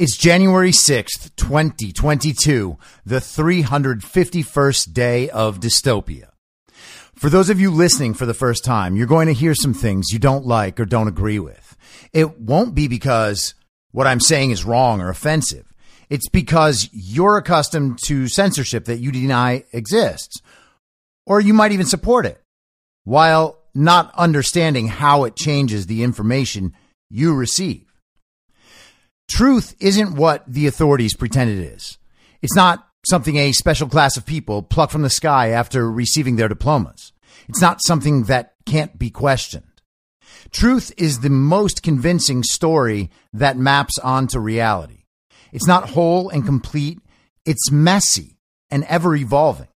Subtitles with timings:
[0.00, 6.30] It's January 6th, 2022, the 351st day of dystopia.
[7.14, 10.10] For those of you listening for the first time, you're going to hear some things
[10.10, 11.76] you don't like or don't agree with.
[12.14, 13.54] It won't be because
[13.92, 15.70] what I'm saying is wrong or offensive.
[16.08, 20.40] It's because you're accustomed to censorship that you deny exists,
[21.26, 22.40] or you might even support it,
[23.04, 26.72] while not understanding how it changes the information
[27.10, 27.89] you receive.
[29.30, 31.98] Truth isn't what the authorities pretend it is.
[32.42, 36.48] It's not something a special class of people pluck from the sky after receiving their
[36.48, 37.12] diplomas.
[37.48, 39.64] It's not something that can't be questioned.
[40.50, 45.04] Truth is the most convincing story that maps onto reality.
[45.52, 46.98] It's not whole and complete.
[47.46, 48.36] It's messy
[48.68, 49.68] and ever evolving.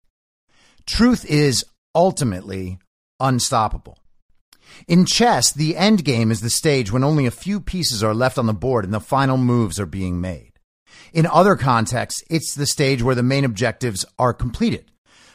[0.84, 2.78] Truth is ultimately
[3.20, 3.98] unstoppable.
[4.86, 8.38] In chess, the end game is the stage when only a few pieces are left
[8.38, 10.52] on the board and the final moves are being made.
[11.12, 14.90] In other contexts, it's the stage where the main objectives are completed,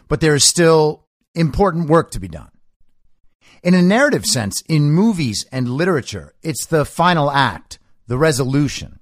[0.07, 2.49] but there is still important work to be done.
[3.63, 8.99] In a narrative sense, in movies and literature, it's the final act, the resolution.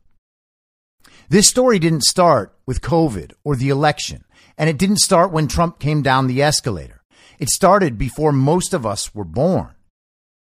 [1.29, 4.23] This story didn't start with COVID or the election,
[4.57, 7.03] and it didn't start when Trump came down the escalator.
[7.37, 9.75] It started before most of us were born.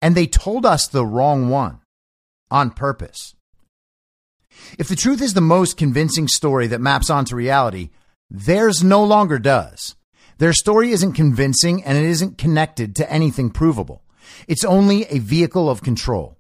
[0.03, 1.81] And they told us the wrong one
[2.51, 3.35] on purpose.
[4.79, 7.89] If the truth is the most convincing story that maps onto reality,
[8.31, 9.95] theirs no longer does.
[10.39, 14.03] Their story isn't convincing and it isn't connected to anything provable.
[14.49, 16.37] It's only a vehicle of control.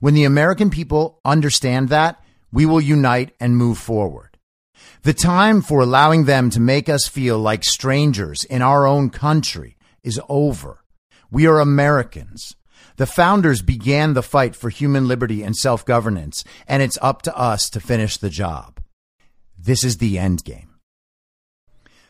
[0.00, 4.38] When the American people understand that, we will unite and move forward.
[5.02, 9.76] The time for allowing them to make us feel like strangers in our own country
[10.02, 10.84] is over.
[11.30, 12.54] We are Americans.
[13.02, 17.36] The founders began the fight for human liberty and self governance, and it's up to
[17.36, 18.80] us to finish the job.
[19.58, 20.76] This is the end game.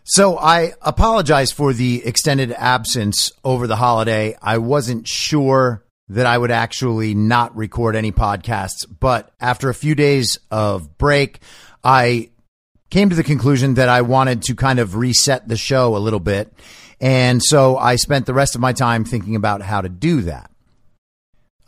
[0.05, 4.37] So I apologize for the extended absence over the holiday.
[4.43, 9.95] I wasn't sure that I would actually not record any podcasts, but after a few
[9.95, 11.41] days of break,
[11.83, 12.33] I
[12.91, 16.21] came to the conclusion that I wanted to kind of reset the show a little
[16.21, 16.53] bit.
[17.01, 20.52] And so I spent the rest of my time thinking about how to do that.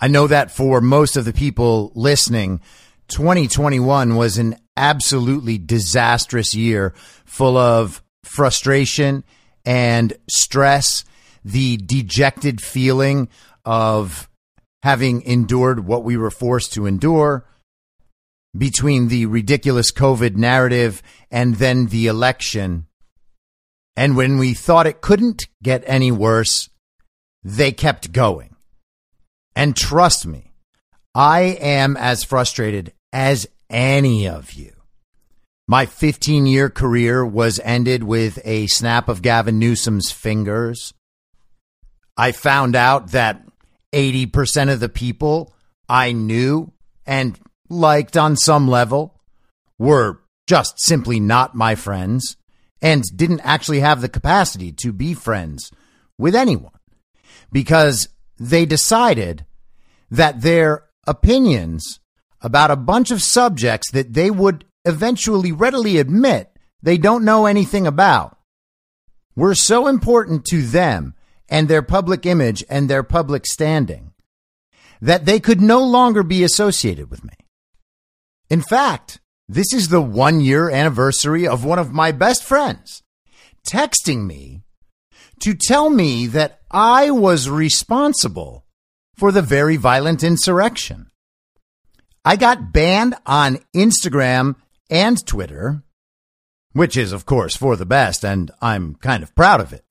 [0.01, 2.61] I know that for most of the people listening,
[3.09, 6.95] 2021 was an absolutely disastrous year
[7.25, 9.25] full of frustration
[9.65, 11.05] and stress,
[11.45, 13.29] the dejected feeling
[13.65, 14.29] of
[14.83, 17.47] having endured what we were forced to endure
[18.57, 22.87] between the ridiculous COVID narrative and then the election.
[23.97, 26.69] And when we thought it couldn't get any worse,
[27.43, 28.54] they kept going.
[29.57, 30.53] And trust me,
[31.15, 34.73] I am as frustrated as any of you.
[35.67, 40.93] My 15 year career was ended with a snap of Gavin Newsom's fingers.
[42.17, 43.43] I found out that
[43.93, 45.55] 80% of the people
[45.89, 46.73] I knew
[47.07, 47.39] and
[47.69, 49.21] liked on some level
[49.79, 52.37] were just simply not my friends
[52.83, 55.71] and didn't actually have the capacity to be friends
[56.19, 56.73] with anyone
[57.51, 58.09] because
[58.39, 59.45] they decided
[60.11, 62.01] that their opinions
[62.41, 66.51] about a bunch of subjects that they would eventually readily admit
[66.83, 68.39] they don't know anything about
[69.35, 71.15] were so important to them
[71.49, 74.13] and their public image and their public standing
[75.01, 77.35] that they could no longer be associated with me.
[78.51, 83.03] In fact, this is the one year anniversary of one of my best friends
[83.67, 84.64] texting me
[85.45, 88.65] to tell me that I was responsible
[89.15, 91.11] for the very violent insurrection.
[92.25, 94.57] I got banned on Instagram
[94.89, 95.83] and Twitter,
[96.73, 99.85] which is, of course, for the best, and I'm kind of proud of it.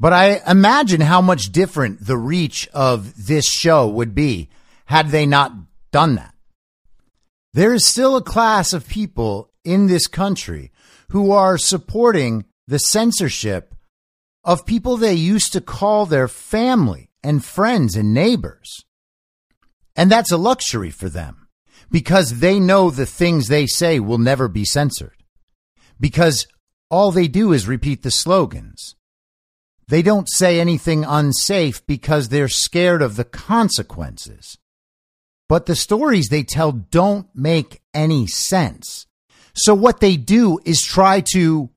[0.00, 4.48] But I imagine how much different the reach of this show would be
[4.86, 5.52] had they not
[5.92, 6.34] done that.
[7.54, 10.72] There is still a class of people in this country
[11.10, 13.76] who are supporting the censorship
[14.44, 18.84] of people they used to call their family and friends and neighbors.
[19.96, 21.48] And that's a luxury for them
[21.90, 25.16] because they know the things they say will never be censored.
[25.98, 26.46] Because
[26.88, 28.94] all they do is repeat the slogans.
[29.88, 34.56] They don't say anything unsafe because they're scared of the consequences.
[35.48, 39.06] But the stories they tell don't make any sense.
[39.52, 41.70] So what they do is try to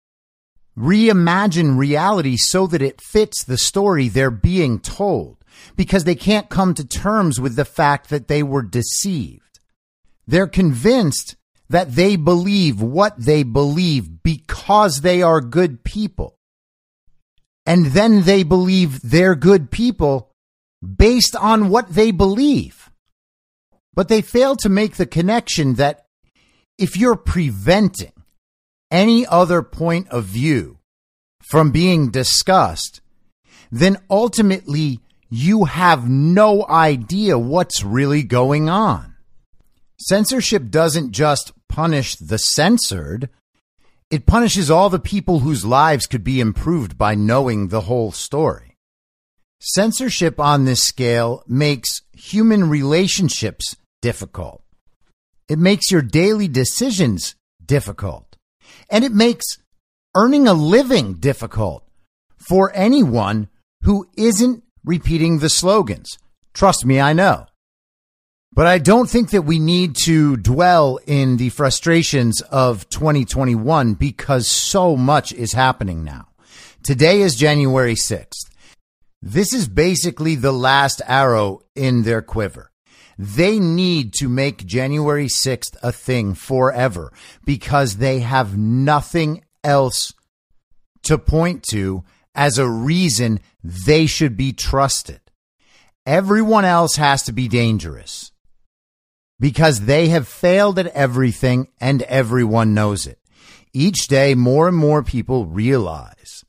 [0.78, 5.38] reimagine reality so that it fits the story they're being told
[5.75, 9.60] because they can't come to terms with the fact that they were deceived.
[10.28, 11.36] They're convinced
[11.70, 16.38] that they believe what they believe because they are good people.
[17.66, 20.31] And then they believe they're good people
[20.84, 22.90] based on what they believe.
[23.94, 26.06] But they fail to make the connection that
[26.78, 28.12] if you're preventing
[28.94, 30.78] any other point of view
[31.42, 33.01] from being discussed,
[33.72, 35.00] then ultimately
[35.30, 39.16] you have no idea what's really going on.
[40.00, 43.30] Censorship doesn't just punish the censored,
[44.12, 48.78] it punishes all the people whose lives could be improved by knowing the whole story.
[49.60, 54.62] Censorship on this scale makes human relationships difficult.
[55.50, 57.36] It makes your daily decisions
[57.66, 58.32] difficult.
[58.89, 59.57] And it makes
[60.15, 61.88] earning a living difficult
[62.38, 63.50] for anyone
[63.83, 66.18] who isn't repeating the slogans.
[66.53, 67.47] Trust me, I know.
[68.53, 74.47] But I don't think that we need to dwell in the frustrations of 2021 because
[74.47, 76.27] so much is happening now.
[76.83, 78.50] Today is January 6th.
[79.24, 82.73] This is basically the last arrow in their quiver.
[83.18, 87.12] They need to make January 6th a thing forever
[87.45, 90.13] because they have nothing else
[91.04, 92.04] to point to
[92.36, 95.19] as a reason they should be trusted.
[96.06, 98.31] Everyone else has to be dangerous
[99.39, 103.19] because they have failed at everything and everyone knows it.
[103.74, 106.44] Each day, more and more people realize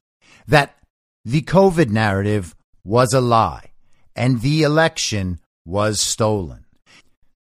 [0.46, 0.76] that
[1.24, 3.72] the COVID narrative was a lie
[4.14, 6.64] and the election was stolen.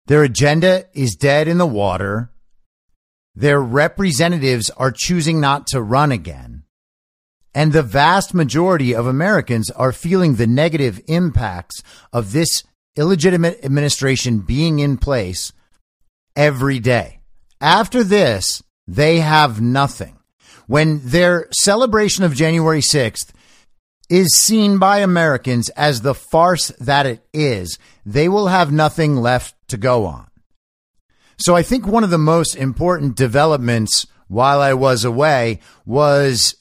[0.06, 2.30] Their agenda is dead in the water.
[3.34, 6.64] Their representatives are choosing not to run again.
[7.54, 11.82] And the vast majority of Americans are feeling the negative impacts
[12.12, 12.64] of this
[12.96, 15.52] illegitimate administration being in place
[16.36, 17.20] every day.
[17.60, 20.18] After this, they have nothing.
[20.66, 23.30] When their celebration of January 6th
[24.10, 29.54] is seen by Americans as the farce that it is, they will have nothing left
[29.68, 30.28] to go on.
[31.36, 36.54] So I think one of the most important developments while I was away was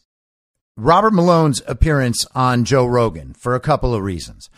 [0.76, 4.50] Robert Malone's appearance on Joe Rogan for a couple of reasons.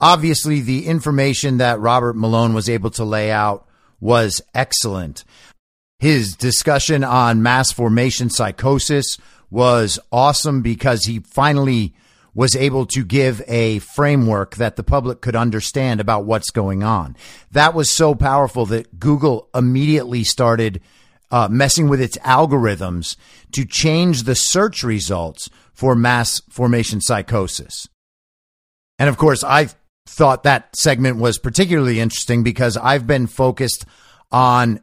[0.00, 3.66] Obviously, the information that Robert Malone was able to lay out
[4.00, 5.24] was excellent.
[5.98, 9.16] His discussion on mass formation psychosis
[9.50, 11.94] was awesome because he finally
[12.34, 17.16] was able to give a framework that the public could understand about what's going on.
[17.52, 20.80] That was so powerful that Google immediately started
[21.30, 23.16] uh, messing with its algorithms
[23.52, 27.88] to change the search results for mass formation psychosis.
[28.98, 29.68] And of course, I
[30.06, 33.84] thought that segment was particularly interesting because I've been focused
[34.30, 34.80] on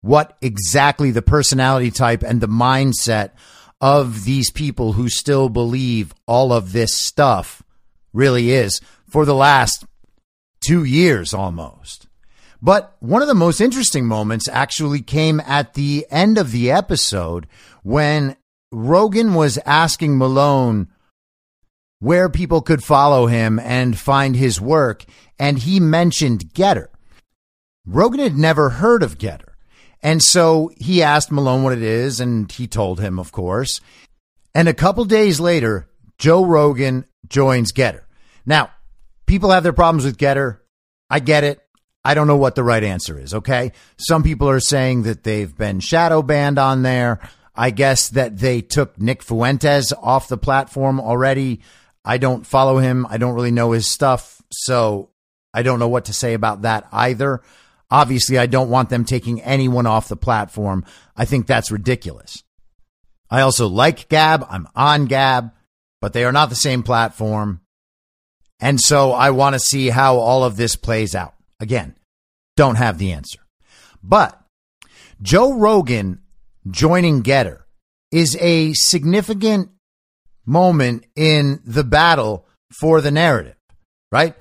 [0.00, 3.30] what exactly the personality type and the mindset
[3.82, 7.62] of these people who still believe all of this stuff
[8.12, 9.84] really is for the last
[10.64, 12.06] two years almost.
[12.62, 17.48] But one of the most interesting moments actually came at the end of the episode
[17.82, 18.36] when
[18.70, 20.86] Rogan was asking Malone
[21.98, 25.04] where people could follow him and find his work,
[25.38, 26.86] and he mentioned Gettr.
[27.84, 29.51] Rogan had never heard of Gettr.
[30.02, 33.80] And so he asked Malone what it is, and he told him, of course.
[34.54, 38.02] And a couple days later, Joe Rogan joins Gettr.
[38.44, 38.70] Now,
[39.26, 40.58] people have their problems with Gettr.
[41.08, 41.60] I get it.
[42.04, 43.72] I don't know what the right answer is, okay?
[43.96, 47.20] Some people are saying that they've been shadow banned on there.
[47.54, 51.60] I guess that they took Nick Fuentes off the platform already.
[52.04, 53.06] I don't follow him.
[53.08, 54.42] I don't really know his stuff.
[54.50, 55.10] So
[55.54, 57.42] I don't know what to say about that either.
[57.92, 60.82] Obviously, I don't want them taking anyone off the platform.
[61.14, 62.42] I think that's ridiculous.
[63.28, 64.46] I also like Gab.
[64.48, 65.50] I'm on Gab,
[66.00, 67.60] but they are not the same platform.
[68.60, 71.34] And so I want to see how all of this plays out.
[71.60, 71.94] Again,
[72.56, 73.40] don't have the answer.
[74.02, 74.40] But
[75.20, 76.22] Joe Rogan
[76.70, 77.64] joining Gettr
[78.10, 79.68] is a significant
[80.46, 83.56] moment in the battle for the narrative,
[84.10, 84.34] right?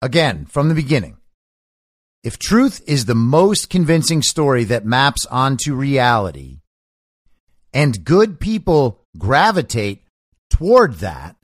[0.00, 1.16] Again, from the beginning,
[2.24, 6.60] If truth is the most convincing story that maps onto reality,
[7.74, 10.04] and good people gravitate
[10.48, 11.36] toward that,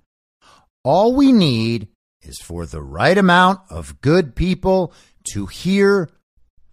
[0.82, 1.88] all we need
[2.22, 4.94] is for the right amount of good people
[5.34, 6.08] to hear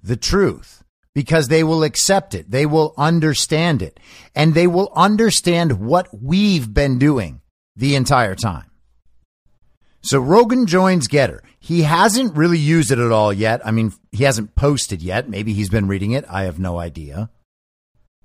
[0.02, 2.50] the truth because they will accept it.
[2.50, 4.00] They will understand it
[4.34, 7.42] and they will understand what we've been doing
[7.76, 8.67] the entire time.
[10.08, 11.42] So Rogan joins Gettr.
[11.60, 13.60] He hasn't really used it at all yet.
[13.68, 15.28] I mean, he hasn't posted yet.
[15.28, 16.24] Maybe he's been reading it.
[16.30, 17.30] I have no idea.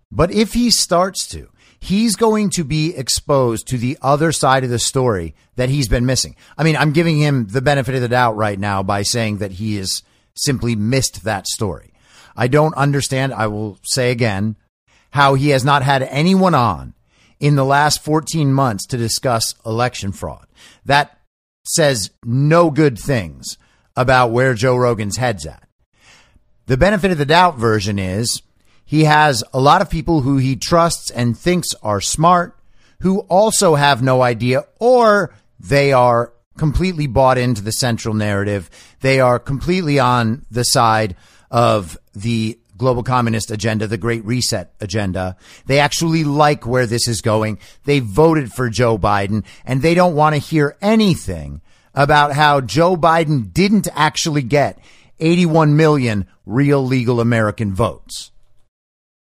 [0.08, 1.48] But if he starts to,
[1.80, 6.06] he's going to be exposed to the other side of the story that he's been
[6.06, 6.36] missing.
[6.56, 9.50] I mean, I'm giving him the benefit of the doubt right now by saying that
[9.50, 10.04] he has
[10.36, 11.92] simply missed that story.
[12.36, 14.54] I don't understand, I will say again,
[15.10, 16.94] how he has not had anyone on
[17.40, 20.46] in the last 14 months to discuss election fraud.
[20.84, 21.18] That
[21.64, 23.56] says no good things
[23.96, 25.68] about where Joe Rogan's head's at.
[26.66, 28.42] The benefit of the doubt version is
[28.84, 32.58] he has a lot of people who he trusts and thinks are smart
[33.00, 38.70] who also have no idea or they are completely bought into the central narrative.
[39.00, 41.16] They are completely on the side
[41.50, 45.36] of the global communist agenda, the great reset agenda.
[45.66, 47.58] They actually like where this is going.
[47.84, 51.62] They voted for Joe Biden and they don't want to hear anything
[51.94, 54.78] about how Joe Biden didn't actually get
[55.20, 58.32] 81 million real legal American votes.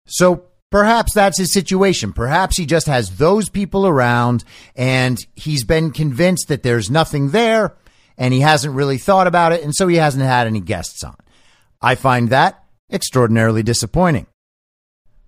[0.07, 2.13] So perhaps that's his situation.
[2.13, 4.43] Perhaps he just has those people around
[4.75, 7.75] and he's been convinced that there's nothing there
[8.19, 9.63] and he hasn't really thought about it.
[9.63, 11.17] And so he hasn't had any guests on.
[11.81, 14.27] I find that extraordinarily disappointing.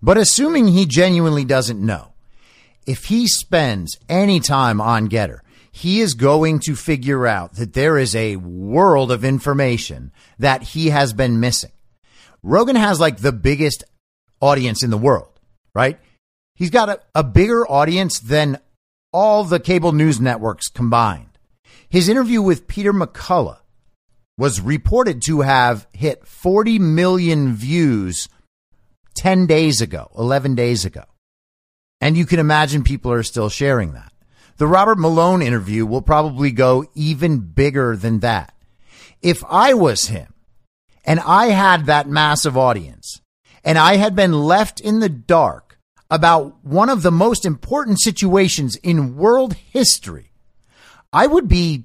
[0.02, 2.12] But assuming he genuinely doesn't know,
[2.86, 5.40] if he spends any time on Gettr,
[5.72, 10.88] he is going to figure out that there is a world of information that he
[10.88, 11.72] has been missing.
[12.42, 13.84] Rogan has like the biggest
[14.40, 15.38] audience in the world,
[15.74, 15.98] right?
[16.54, 18.58] He's got a, a bigger audience than
[19.12, 21.38] all the cable news networks combined.
[21.88, 23.58] His interview with Peter McCullough
[24.38, 28.28] was reported to have hit 40 million views
[29.16, 31.04] 10 days ago, 11 days ago.
[32.00, 34.12] And you can imagine people are still sharing that.
[34.58, 38.54] The Robert Malone interview will probably go even bigger than that.
[39.22, 40.34] If I was him
[41.04, 43.20] and I had that massive audience
[43.64, 45.78] and I had been left in the dark
[46.10, 50.30] about one of the most important situations in world history,
[51.12, 51.84] I would be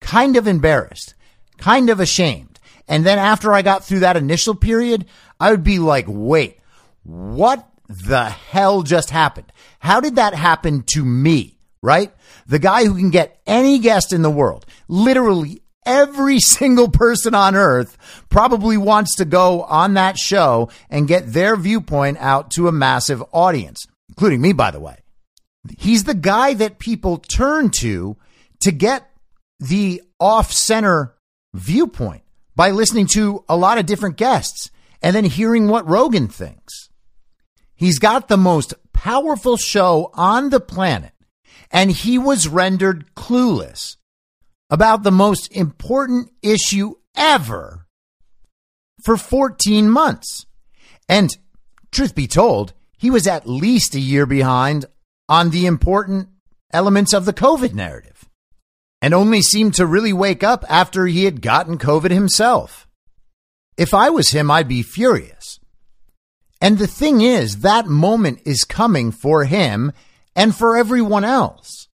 [0.00, 1.14] kind of embarrassed,
[1.62, 2.58] kind of ashamed.
[2.88, 5.06] And then after I got through that initial period,
[5.38, 6.58] I would be like, wait,
[7.04, 9.52] what the hell just happened?
[9.78, 11.58] How did that happen to me?
[11.80, 12.12] Right?
[12.48, 17.54] The guy who can get any guest in the world, literally every single person on
[17.54, 17.96] earth
[18.28, 23.22] probably wants to go on that show and get their viewpoint out to a massive
[23.30, 24.98] audience, including me, by the way.
[25.78, 28.16] He's the guy that people turn to
[28.60, 29.08] to get
[29.60, 31.14] the off center
[31.54, 32.22] viewpoint
[32.54, 36.88] by listening to a lot of different guests and then hearing what Rogan thinks.
[37.74, 41.12] He's got the most powerful show on the planet
[41.70, 43.96] and he was rendered clueless
[44.70, 47.86] about the most important issue ever
[49.04, 50.46] for 14 months.
[51.08, 51.36] And
[51.90, 54.86] truth be told, he was at least a year behind
[55.28, 56.28] on the important
[56.72, 58.11] elements of the COVID narrative
[59.02, 62.86] and only seemed to really wake up after he had gotten COVID himself.
[63.76, 65.58] If I was him, I'd be furious.
[66.60, 69.92] And the thing is, that moment is coming for him
[70.36, 71.88] and for everyone else.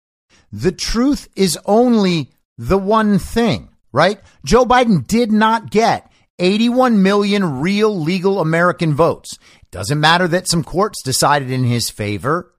[0.51, 4.19] The truth is only the one thing, right?
[4.43, 9.37] Joe Biden did not get 81 million real legal American votes.
[9.71, 12.53] Doesn't matter that some courts decided in his favor.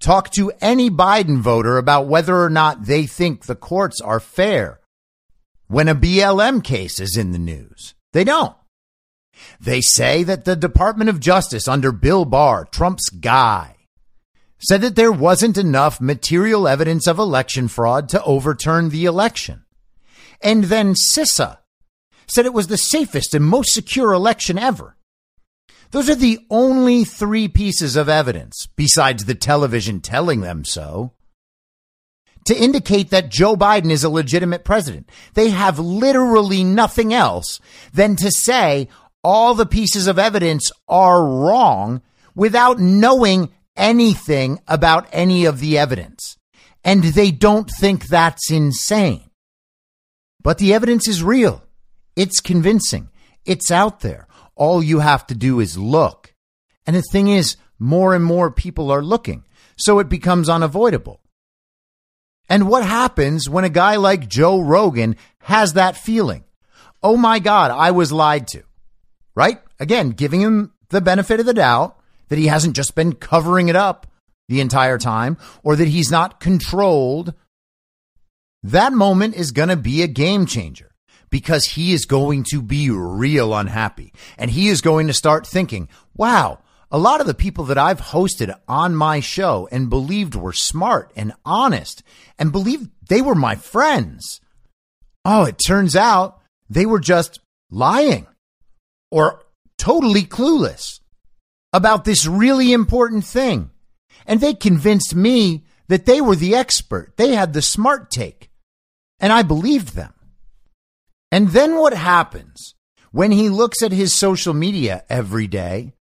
[0.00, 4.80] Talk to any Biden voter about whether or not they think the courts are fair
[5.66, 7.94] when a BLM case is in the news.
[8.12, 8.56] They don't.
[9.60, 13.76] They say that the Department of Justice under Bill Barr, Trump's guy,
[14.58, 19.64] said that there wasn't enough material evidence of election fraud to overturn the election.
[20.40, 21.58] And then CISA
[22.28, 24.96] said it was the safest and most secure election ever.
[25.90, 31.14] Those are the only three pieces of evidence, besides the television telling them so,
[32.46, 35.10] to indicate that Joe Biden is a legitimate president.
[35.34, 37.60] They have literally nothing else
[37.92, 38.88] than to say
[39.24, 42.02] all the pieces of evidence are wrong
[42.34, 46.36] without knowing anything about any of the evidence.
[46.84, 49.30] And they don't think that's insane.
[50.42, 51.64] But the evidence is real.
[52.16, 53.08] It's convincing.
[53.44, 54.27] It's out there.
[54.58, 56.34] All you have to do is look.
[56.84, 59.44] And the thing is, more and more people are looking.
[59.76, 61.20] So it becomes unavoidable.
[62.48, 66.44] And what happens when a guy like Joe Rogan has that feeling?
[67.02, 68.64] Oh my God, I was lied to.
[69.36, 69.60] Right?
[69.78, 71.96] Again, giving him the benefit of the doubt
[72.28, 74.08] that he hasn't just been covering it up
[74.48, 77.32] the entire time or that he's not controlled.
[78.64, 80.87] That moment is going to be a game changer
[81.30, 85.88] because he is going to be real unhappy and he is going to start thinking,
[86.16, 86.58] wow,
[86.90, 91.12] a lot of the people that I've hosted on my show and believed were smart
[91.14, 92.02] and honest
[92.38, 94.40] and believed they were my friends.
[95.24, 98.26] Oh, it turns out they were just lying
[99.10, 99.44] or
[99.76, 101.00] totally clueless
[101.72, 103.70] about this really important thing.
[104.26, 107.16] And they convinced me that they were the expert.
[107.16, 108.50] They had the smart take.
[109.20, 110.14] And I believed them.
[111.30, 112.74] And then what happens
[113.10, 115.92] when he looks at his social media every day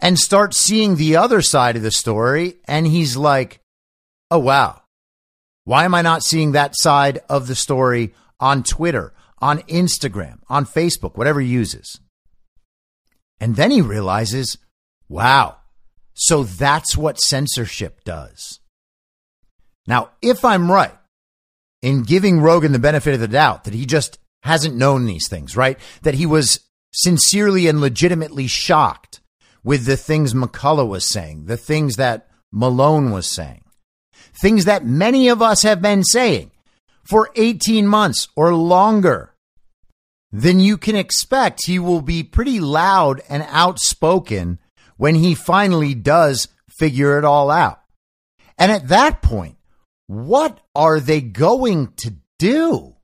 [0.00, 3.60] and starts seeing the other side of the story and he's like,
[4.30, 4.82] oh, wow.
[5.64, 10.64] Why am I not seeing that side of the story on Twitter, on Instagram, on
[10.64, 12.00] Facebook, whatever he uses?
[13.40, 14.58] And then he realizes,
[15.08, 15.56] wow,
[16.14, 18.60] so that's what censorship does.
[19.86, 20.96] Now, if I'm right
[21.82, 25.56] in giving Rogan the benefit of the doubt that he just hasn't known these things,
[25.56, 25.78] right?
[26.02, 26.60] That he was
[26.92, 29.20] sincerely and legitimately shocked
[29.62, 33.64] with the things McCullough was saying, the things that Malone was saying,
[34.40, 36.50] things that many of us have been saying
[37.04, 39.34] for 18 months or longer
[40.32, 44.58] then you can expect he will be pretty loud and outspoken
[44.96, 46.48] when he finally does
[46.78, 47.80] figure it all out.
[48.58, 49.56] And at that point,
[50.06, 52.95] what are they going to do?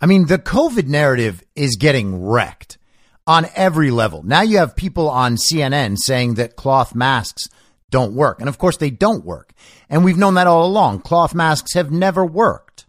[0.00, 2.78] I mean, the COVID narrative is getting wrecked
[3.26, 4.22] on every level.
[4.22, 7.48] Now you have people on CNN saying that cloth masks
[7.90, 8.40] don't work.
[8.40, 9.52] And of course, they don't work.
[9.88, 11.00] And we've known that all along.
[11.00, 12.86] Cloth masks have never worked.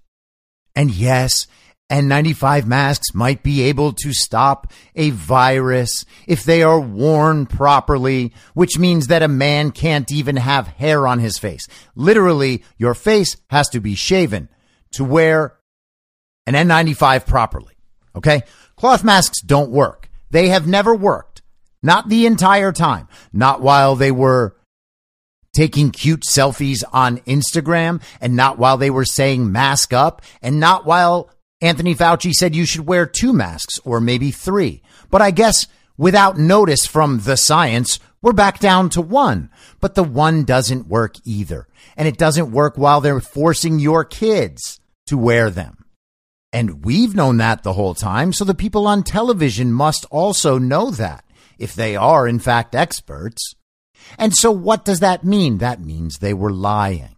[0.75, 1.47] And yes,
[1.89, 8.77] N95 masks might be able to stop a virus if they are worn properly, which
[8.77, 11.67] means that a man can't even have hair on his face.
[11.95, 14.49] Literally, your face has to be shaven
[14.91, 15.57] to wear
[16.47, 17.75] an N95 properly.
[18.15, 18.41] Okay?
[18.75, 20.09] Cloth masks don't work.
[20.31, 21.41] They have never worked.
[21.83, 23.07] Not the entire time.
[23.31, 24.55] Not while they were
[25.55, 30.85] taking cute selfies on Instagram and not while they were saying mask up and not
[30.85, 31.29] while
[31.61, 34.81] Anthony Fauci said you should wear two masks or maybe three.
[35.09, 39.49] But I guess without notice from the science, we're back down to one.
[39.79, 41.67] But the one doesn't work either.
[41.95, 45.76] And it doesn't work while they're forcing your kids to wear them.
[46.53, 48.31] And we've known that the whole time.
[48.33, 51.25] So the people on television must also know that
[51.59, 53.53] if they are in fact experts.
[54.17, 55.57] And so what does that mean?
[55.57, 57.15] That means they were lying.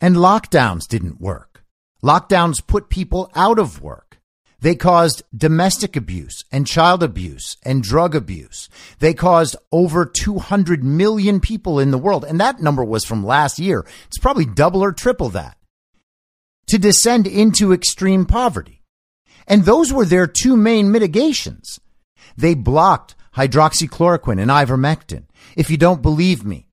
[0.00, 1.64] And lockdowns didn't work.
[2.02, 4.20] Lockdowns put people out of work.
[4.60, 8.68] They caused domestic abuse and child abuse and drug abuse.
[8.98, 12.24] They caused over 200 million people in the world.
[12.24, 13.86] And that number was from last year.
[14.08, 15.57] It's probably double or triple that
[16.68, 18.82] to descend into extreme poverty.
[19.46, 21.80] And those were their two main mitigations.
[22.36, 25.24] They blocked hydroxychloroquine and ivermectin.
[25.56, 26.68] If you don't believe me,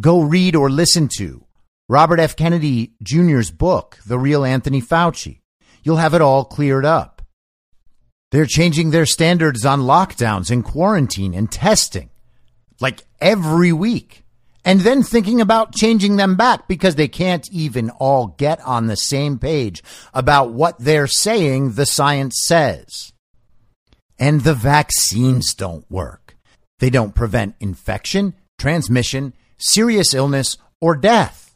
[0.00, 1.44] go read or listen to
[1.88, 2.36] Robert F.
[2.36, 5.40] Kennedy Jr.'s book, The Real Anthony Fauci.
[5.82, 7.22] You'll have it all cleared up.
[8.30, 12.10] They're changing their standards on lockdowns and quarantine and testing
[12.80, 14.24] like every week.
[14.64, 18.96] And then thinking about changing them back because they can't even all get on the
[18.96, 23.12] same page about what they're saying the science says.
[24.18, 26.36] And the vaccines don't work.
[26.78, 31.54] They don't prevent infection, transmission, serious illness, or death.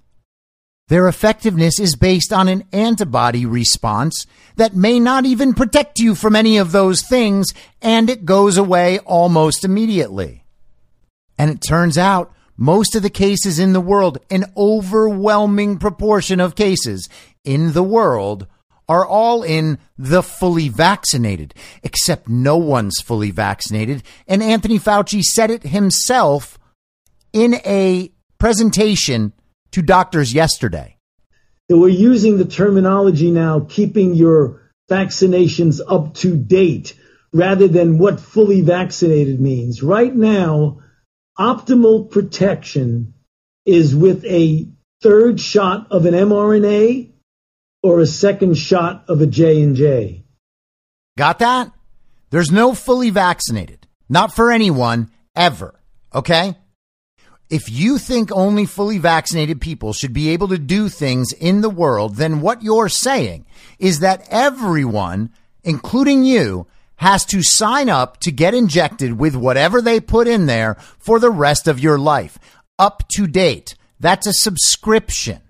[0.88, 6.36] Their effectiveness is based on an antibody response that may not even protect you from
[6.36, 10.44] any of those things, and it goes away almost immediately.
[11.38, 16.54] And it turns out most of the cases in the world, an overwhelming proportion of
[16.54, 17.08] cases
[17.44, 18.46] in the world,
[18.88, 24.02] are all in the fully vaccinated, except no one's fully vaccinated.
[24.26, 26.58] And Anthony Fauci said it himself
[27.32, 29.32] in a presentation
[29.72, 30.98] to doctors yesterday.
[31.68, 36.94] We're using the terminology now, keeping your vaccinations up to date
[37.32, 39.82] rather than what fully vaccinated means.
[39.82, 40.80] Right now,
[41.38, 43.14] optimal protection
[43.66, 44.68] is with a
[45.02, 47.10] third shot of an mRNA
[47.82, 50.24] or a second shot of a J&J.
[51.18, 51.72] Got that?
[52.30, 53.86] There's no fully vaccinated.
[54.08, 55.80] Not for anyone ever.
[56.14, 56.56] Okay?
[57.50, 61.70] If you think only fully vaccinated people should be able to do things in the
[61.70, 63.46] world, then what you're saying
[63.78, 65.30] is that everyone,
[65.62, 70.76] including you, has to sign up to get injected with whatever they put in there
[70.98, 72.38] for the rest of your life.
[72.78, 73.74] Up to date.
[74.00, 75.40] That's a subscription.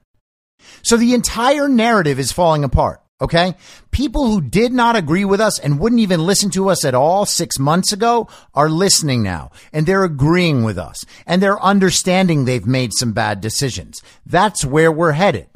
[0.82, 3.00] So the entire narrative is falling apart.
[3.20, 3.54] Okay.
[3.90, 7.24] People who did not agree with us and wouldn't even listen to us at all
[7.24, 12.66] six months ago are listening now and they're agreeing with us and they're understanding they've
[12.66, 14.02] made some bad decisions.
[14.26, 15.53] That's where we're headed.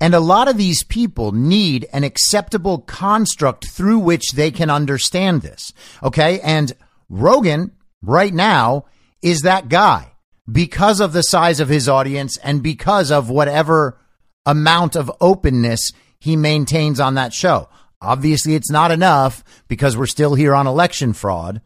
[0.00, 5.42] And a lot of these people need an acceptable construct through which they can understand
[5.42, 5.72] this.
[6.02, 6.40] Okay.
[6.40, 6.72] And
[7.08, 8.84] Rogan right now
[9.22, 10.12] is that guy
[10.50, 13.98] because of the size of his audience and because of whatever
[14.46, 17.68] amount of openness he maintains on that show.
[18.00, 21.60] Obviously, it's not enough because we're still here on election fraud,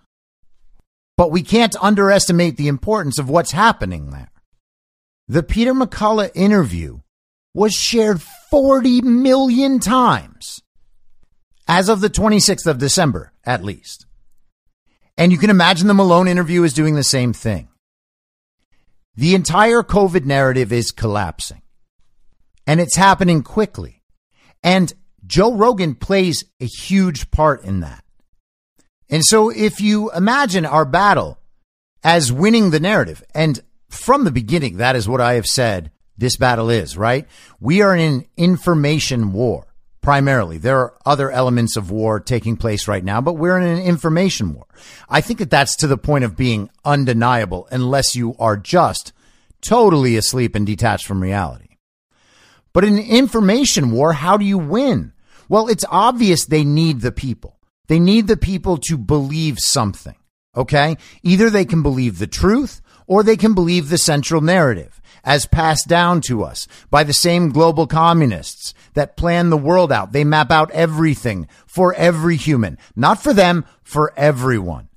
[1.17, 4.31] but we can't underestimate the importance of what's happening there.
[5.29, 7.01] The Peter McCullough interview
[7.55, 10.63] was shared 40 million times
[11.69, 14.07] as of the 26th of December, at least.
[15.17, 17.69] And you can imagine the Malone interview is doing the same thing.
[19.15, 21.63] The entire COVID narrative is collapsing
[22.67, 24.03] and it's happening quickly.
[24.63, 24.93] And
[25.27, 28.05] Joe Rogan plays a huge part in that.
[29.11, 31.39] And so if you imagine our battle
[32.03, 35.91] as winning the narrative, and from the beginning, that is what I have said
[36.23, 37.27] this battle is, right?
[37.61, 39.67] We are in an information war
[40.01, 40.59] primarily.
[40.59, 44.55] There are other elements of war taking place right now, but we're in an information
[44.55, 44.67] war.
[45.09, 49.13] I think that that's to the point of being undeniable unless you are just
[49.61, 51.77] totally asleep and detached from reality.
[52.73, 55.13] But in an information war, how do you win?
[55.49, 57.59] Well, it's obvious they need the people.
[57.89, 60.17] They need the people to believe something.
[60.57, 60.97] Okay.
[61.23, 65.89] Either they can believe the truth or they can believe the central narrative as passed
[65.89, 70.13] down to us by the same global communists that plan the world out.
[70.13, 74.89] They map out everything for every human, not for them, for everyone.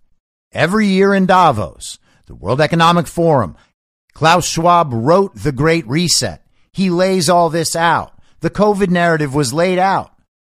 [0.51, 3.55] Every year in Davos, the World Economic Forum,
[4.13, 6.41] Klaus Schwab wrote The Great Reset.
[6.71, 8.13] He lays all this out.
[8.39, 10.11] The COVID narrative was laid out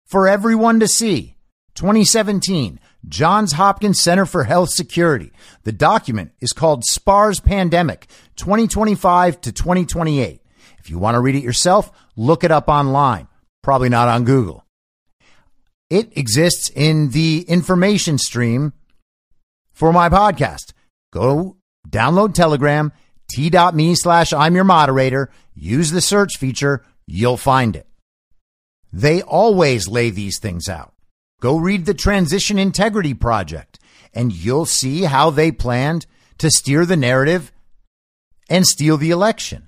[0.06, 1.36] for everyone to see.
[1.76, 5.32] 2017, Johns Hopkins Center for Health Security.
[5.64, 10.42] The document is called SPARS Pandemic 2025 to 2028.
[10.80, 13.28] If you want to read it yourself, look it up online.
[13.64, 14.66] Probably not on Google.
[15.90, 18.74] It exists in the information stream
[19.72, 20.74] for my podcast.
[21.12, 21.58] Go
[21.90, 22.92] download Telegram
[23.30, 25.30] t.me slash I'm your moderator.
[25.56, 26.84] Use the search feature.
[27.08, 27.88] You'll find it.
[28.92, 30.94] They always lay these things out.
[31.40, 33.80] Go read the Transition Integrity Project
[34.14, 36.06] and you'll see how they planned
[36.38, 37.52] to steer the narrative
[38.50, 39.68] and steal the election.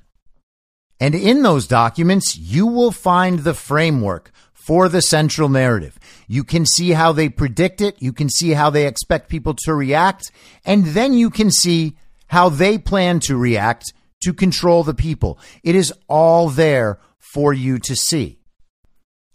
[1.00, 5.98] And in those documents, you will find the framework for the central narrative.
[6.28, 8.00] You can see how they predict it.
[8.00, 10.32] You can see how they expect people to react.
[10.64, 15.40] And then you can see how they plan to react to control the people.
[15.64, 18.40] It is all there for you to see.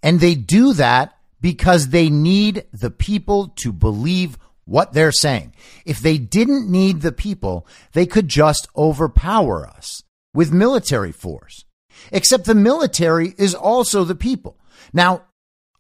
[0.03, 1.16] And they do that
[1.47, 5.55] because they need the people to believe what they're saying.
[5.85, 10.03] If they didn't need the people, they could just overpower us
[10.35, 11.65] with military force.
[12.11, 14.59] Except the military is also the people.
[14.93, 15.23] Now,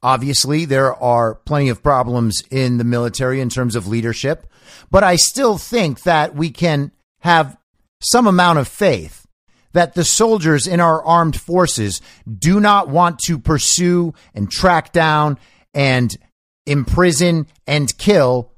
[0.04, 4.46] obviously, there are plenty of problems in the military in terms of leadership,
[4.88, 7.58] but I still think that we can have
[8.00, 9.26] some amount of faith
[9.72, 12.00] that the soldiers in our armed forces
[12.38, 15.36] do not want to pursue and track down
[15.76, 16.16] and
[16.64, 18.50] imprison and kill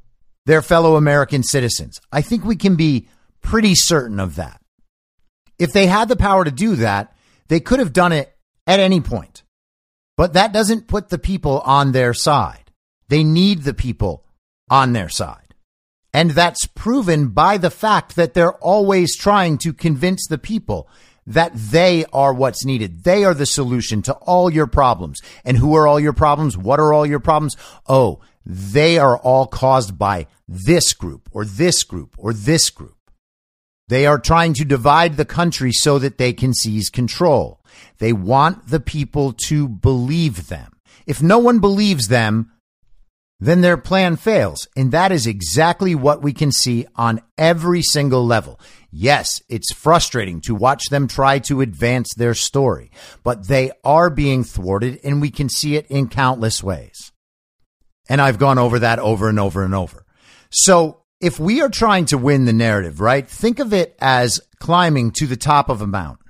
[0.46, 2.00] their fellow American citizens.
[2.11, 3.09] I think we can be
[3.42, 4.62] pretty certain of that.
[5.59, 7.14] If they had the power to do that,
[7.48, 8.35] they could have done it
[8.66, 9.42] at any point.
[10.16, 12.70] But that doesn't put the people on their side.
[13.09, 14.24] They need the people
[14.70, 15.54] on their side.
[16.14, 20.88] And that's proven by the fact that they're always trying to convince the people
[21.28, 23.04] that they are what's needed.
[23.04, 25.20] They are the solution to all your problems.
[25.44, 26.56] And who are all your problems?
[26.56, 27.54] What are all your problems?
[27.86, 32.96] Oh, they are all caused by this group or this group or this group.
[33.88, 37.62] They are trying to divide the country so that they can seize control.
[37.98, 40.72] They want the people to believe them.
[41.06, 42.52] If no one believes them,
[43.40, 44.66] then their plan fails.
[44.77, 48.61] And that is exactly what we can see on every single level.
[48.90, 52.90] Yes, it's frustrating to watch them try to advance their story,
[53.22, 57.12] but they are being thwarted and we can see it in countless ways.
[58.09, 60.05] And I've gone over that over and over and over.
[60.51, 63.29] So if we are trying to win the narrative, right?
[63.29, 66.24] Think of it as climbing to the top of a mountain.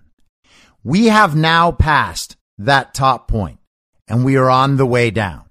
[0.83, 3.61] We have now passed that top point
[4.09, 5.48] and we are on the way down.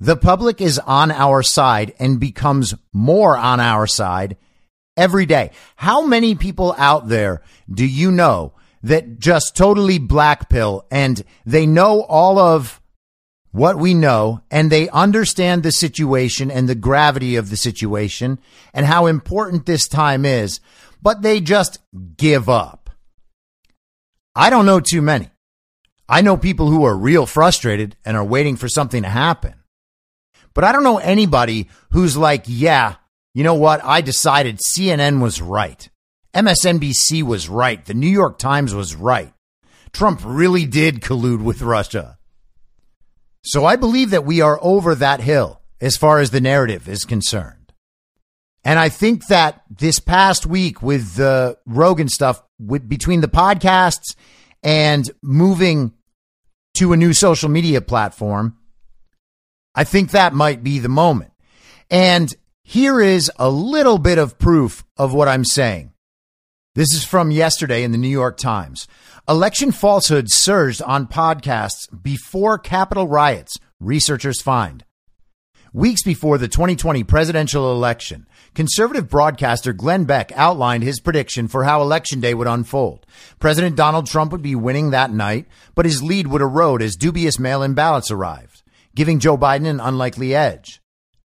[0.00, 4.36] The public is on our side and becomes more on our side
[4.96, 5.50] every day.
[5.76, 11.66] How many people out there do you know that just totally black pill and they
[11.66, 12.80] know all of
[13.50, 18.38] what we know and they understand the situation and the gravity of the situation
[18.74, 20.60] and how important this time is,
[21.00, 21.78] but they just
[22.16, 22.90] give up.
[24.34, 25.30] I don't know too many.
[26.08, 29.54] I know people who are real frustrated and are waiting for something to happen.
[30.54, 32.96] But I don't know anybody who's like, yeah,
[33.34, 33.84] you know what?
[33.84, 35.88] I decided CNN was right.
[36.34, 37.84] MSNBC was right.
[37.84, 39.32] The New York Times was right.
[39.92, 42.18] Trump really did collude with Russia.
[43.44, 47.04] So I believe that we are over that hill as far as the narrative is
[47.04, 47.72] concerned.
[48.64, 54.16] And I think that this past week with the Rogan stuff, with, between the podcasts
[54.62, 55.92] and moving
[56.74, 58.56] to a new social media platform,
[59.74, 61.32] I think that might be the moment.
[61.90, 65.92] And here is a little bit of proof of what I'm saying.
[66.74, 68.88] This is from yesterday in the New York Times.
[69.28, 74.84] Election falsehoods surged on podcasts before Capitol riots, researchers find.
[75.72, 81.82] Weeks before the 2020 presidential election, conservative broadcaster Glenn Beck outlined his prediction for how
[81.82, 83.06] election day would unfold.
[83.40, 87.40] President Donald Trump would be winning that night, but his lead would erode as dubious
[87.40, 88.53] mail-in ballots arrived,
[88.94, 90.80] giving Joe Biden an unlikely edge.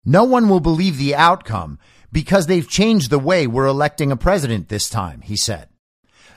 [0.05, 1.79] No one will believe the outcome
[2.11, 5.69] because they've changed the way we're electing a president this time, he said.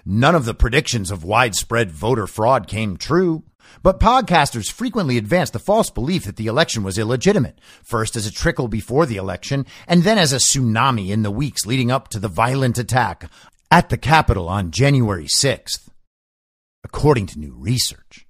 [0.05, 3.43] None of the predictions of widespread voter fraud came true,
[3.83, 8.31] but podcasters frequently advanced the false belief that the election was illegitimate, first as a
[8.31, 12.19] trickle before the election, and then as a tsunami in the weeks leading up to
[12.19, 13.29] the violent attack
[13.69, 15.87] at the Capitol on January 6th,
[16.83, 18.25] according to new research.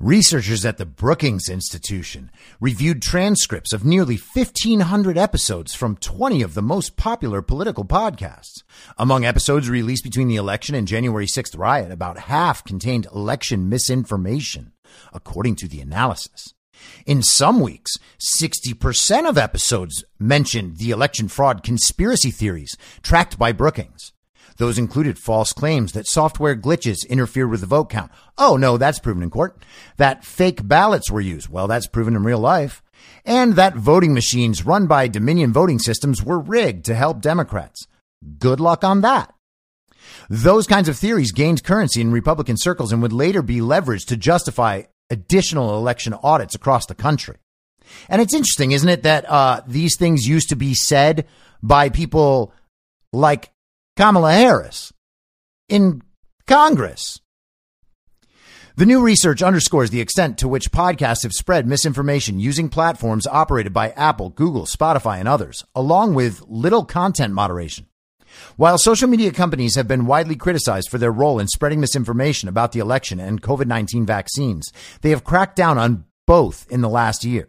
[0.00, 2.30] Researchers at the Brookings Institution
[2.60, 8.62] reviewed transcripts of nearly 1,500 episodes from 20 of the most popular political podcasts.
[8.96, 14.72] Among episodes released between the election and January 6th riot, about half contained election misinformation,
[15.12, 16.54] according to the analysis.
[17.04, 17.96] In some weeks,
[18.38, 24.12] 60% of episodes mentioned the election fraud conspiracy theories tracked by Brookings.
[24.58, 28.10] Those included false claims that software glitches interfered with the vote count.
[28.36, 29.56] Oh, no, that's proven in court.
[29.96, 31.48] That fake ballots were used.
[31.48, 32.82] Well, that's proven in real life.
[33.24, 37.86] And that voting machines run by Dominion voting systems were rigged to help Democrats.
[38.38, 39.32] Good luck on that.
[40.28, 44.16] Those kinds of theories gained currency in Republican circles and would later be leveraged to
[44.16, 47.36] justify additional election audits across the country.
[48.08, 51.26] And it's interesting, isn't it, that uh, these things used to be said
[51.62, 52.52] by people
[53.12, 53.50] like
[53.98, 54.92] Kamala Harris
[55.68, 56.02] in
[56.46, 57.18] Congress.
[58.76, 63.72] The new research underscores the extent to which podcasts have spread misinformation using platforms operated
[63.72, 67.86] by Apple, Google, Spotify, and others, along with little content moderation.
[68.56, 72.70] While social media companies have been widely criticized for their role in spreading misinformation about
[72.70, 77.24] the election and COVID 19 vaccines, they have cracked down on both in the last
[77.24, 77.48] year.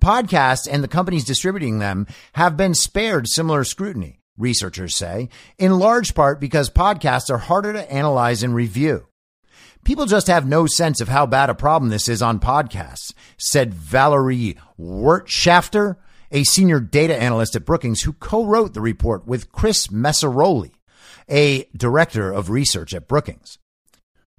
[0.00, 6.14] Podcasts and the companies distributing them have been spared similar scrutiny researchers say, in large
[6.14, 9.06] part because podcasts are harder to analyze and review.
[9.84, 13.72] People just have no sense of how bad a problem this is on podcasts, said
[13.72, 15.96] Valerie Wirtschafter,
[16.30, 20.70] a senior data analyst at Brookings who co-wrote the report with Chris Meserole,
[21.28, 23.58] a director of research at Brookings.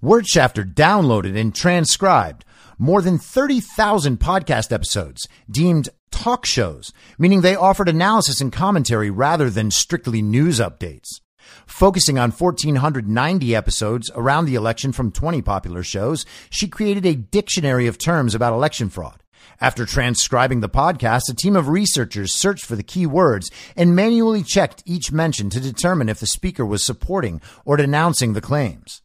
[0.02, 2.46] Wirtschafter downloaded and transcribed
[2.78, 9.50] more than 30,000 podcast episodes deemed talk shows, meaning they offered analysis and commentary rather
[9.50, 11.22] than strictly news updates.
[11.66, 17.88] Focusing on 1,490 episodes around the election from 20 popular shows, she created a dictionary
[17.88, 19.22] of terms about election fraud.
[19.60, 24.42] After transcribing the podcast, a team of researchers searched for the key words and manually
[24.42, 29.02] checked each mention to determine if the speaker was supporting or denouncing the claims.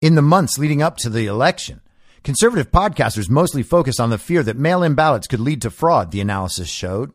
[0.00, 1.81] In the months leading up to the election,
[2.24, 6.12] Conservative podcasters mostly focused on the fear that mail in ballots could lead to fraud,
[6.12, 7.12] the analysis showed.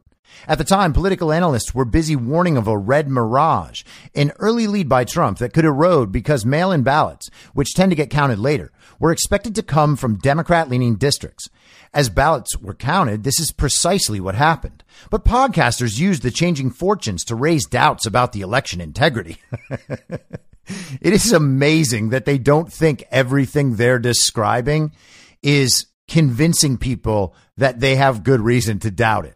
[0.50, 4.90] At the time, political analysts were busy warning of a red mirage, an early lead
[4.90, 8.74] by Trump that could erode because mail in ballots, which tend to get counted later,
[9.00, 11.50] were expected to come from Democrat leaning districts.
[11.94, 14.84] As ballots were counted, this is precisely what happened.
[15.10, 19.38] But podcasters used the changing fortunes to raise doubts about the election integrity.
[21.02, 24.92] It is amazing that they don't think everything they're describing
[25.42, 29.36] is convincing people that they have good reason to doubt it.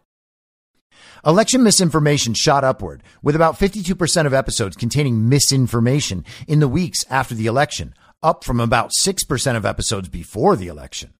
[1.24, 7.34] Election misinformation shot upward, with about 52% of episodes containing misinformation in the weeks after
[7.34, 11.12] the election, up from about 6% of episodes before the election.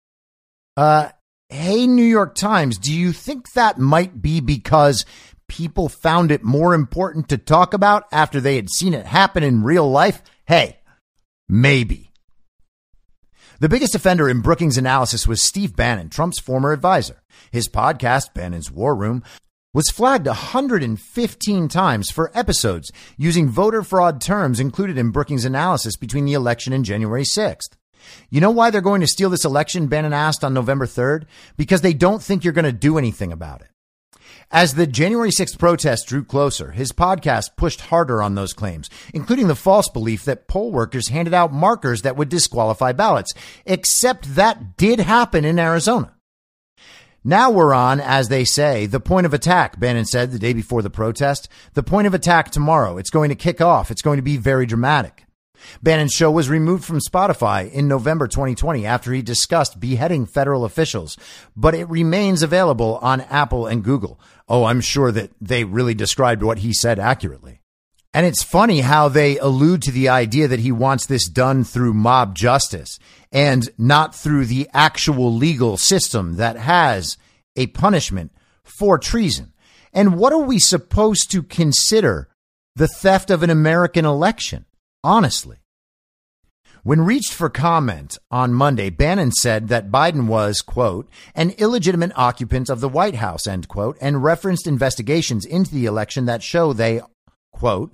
[0.77, 1.11] Uh,
[1.49, 5.05] hey, New York Times, do you think that might be because
[5.53, 9.63] people found it more important to talk about after they had seen it happen in
[9.63, 10.23] real life?
[10.47, 10.79] Hey,
[11.47, 12.11] maybe.
[13.61, 17.23] The biggest offender in Brookings' analysis was Steve Bannon, Trump's former advisor.
[17.51, 19.23] His podcast, Bannon's War Room,
[19.75, 26.25] was flagged 115 times for episodes using voter fraud terms included in Brookings' analysis between
[26.25, 27.77] the election and January 6th.
[28.31, 29.87] You know why they're going to steal this election?
[29.87, 31.27] Bannon asked on November 3rd.
[31.59, 33.69] Because they don't think you're going to do anything about it.
[34.55, 39.47] As the January 6th protest drew closer, his podcast pushed harder on those claims, including
[39.49, 43.33] the false belief that poll workers handed out markers that would disqualify ballots.
[43.65, 46.15] Except that did happen in Arizona.
[47.25, 50.83] Now we're on, as they say, the point of attack, Bannon said the day before
[50.83, 51.49] the protest.
[51.73, 52.99] The point of attack tomorrow.
[52.99, 53.91] It's going to kick off.
[53.91, 55.25] It's going to be very dramatic.
[55.83, 61.17] Bannon's show was removed from Spotify in November 2020 after he discussed beheading federal officials,
[61.57, 64.21] but it remains available on Apple and Google.
[64.49, 67.61] Oh, I'm sure that they really described what he said accurately.
[68.15, 71.95] And it's funny how they allude to the idea that he wants this done through
[71.95, 72.99] mob justice
[73.31, 77.17] and not through the actual legal system that has
[77.57, 78.33] a punishment
[78.65, 79.55] for treason.
[79.95, 82.29] And what are we supposed to consider
[82.77, 84.67] the theft of an American election?
[85.05, 85.59] Honestly.
[86.85, 92.69] When reached for comment on Monday, Bannon said that Biden was, quote, an illegitimate occupant
[92.69, 97.01] of the White House, end quote, and referenced investigations into the election that show they,
[97.53, 97.93] quote,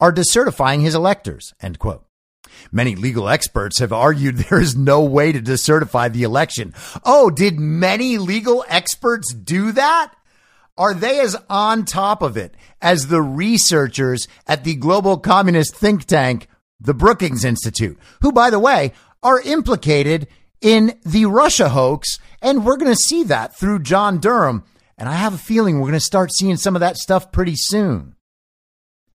[0.00, 2.04] are decertifying his electors, end quote.
[2.72, 6.74] Many legal experts have argued there is no way to decertify the election.
[7.04, 10.12] Oh, did many legal experts do that?
[10.78, 16.04] Are they as on top of it as the researchers at the global communist think
[16.04, 16.46] tank,
[16.80, 20.28] the Brookings Institute, who, by the way, are implicated
[20.60, 22.18] in the Russia hoax?
[22.40, 24.62] And we're going to see that through John Durham.
[24.96, 27.56] And I have a feeling we're going to start seeing some of that stuff pretty
[27.56, 28.14] soon.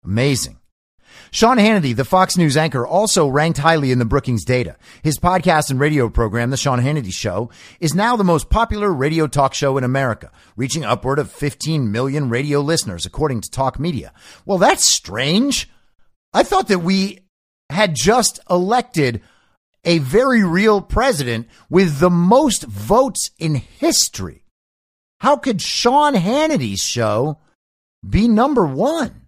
[0.04, 0.58] Amazing.
[1.34, 4.76] Sean Hannity, the Fox News anchor, also ranked highly in the Brookings data.
[5.02, 9.26] His podcast and radio program, The Sean Hannity Show, is now the most popular radio
[9.26, 14.12] talk show in America, reaching upward of 15 million radio listeners, according to Talk Media.
[14.46, 15.68] Well, that's strange.
[16.32, 17.18] I thought that we
[17.68, 19.20] had just elected
[19.84, 24.44] a very real president with the most votes in history.
[25.18, 27.40] How could Sean Hannity's show
[28.08, 29.23] be number one?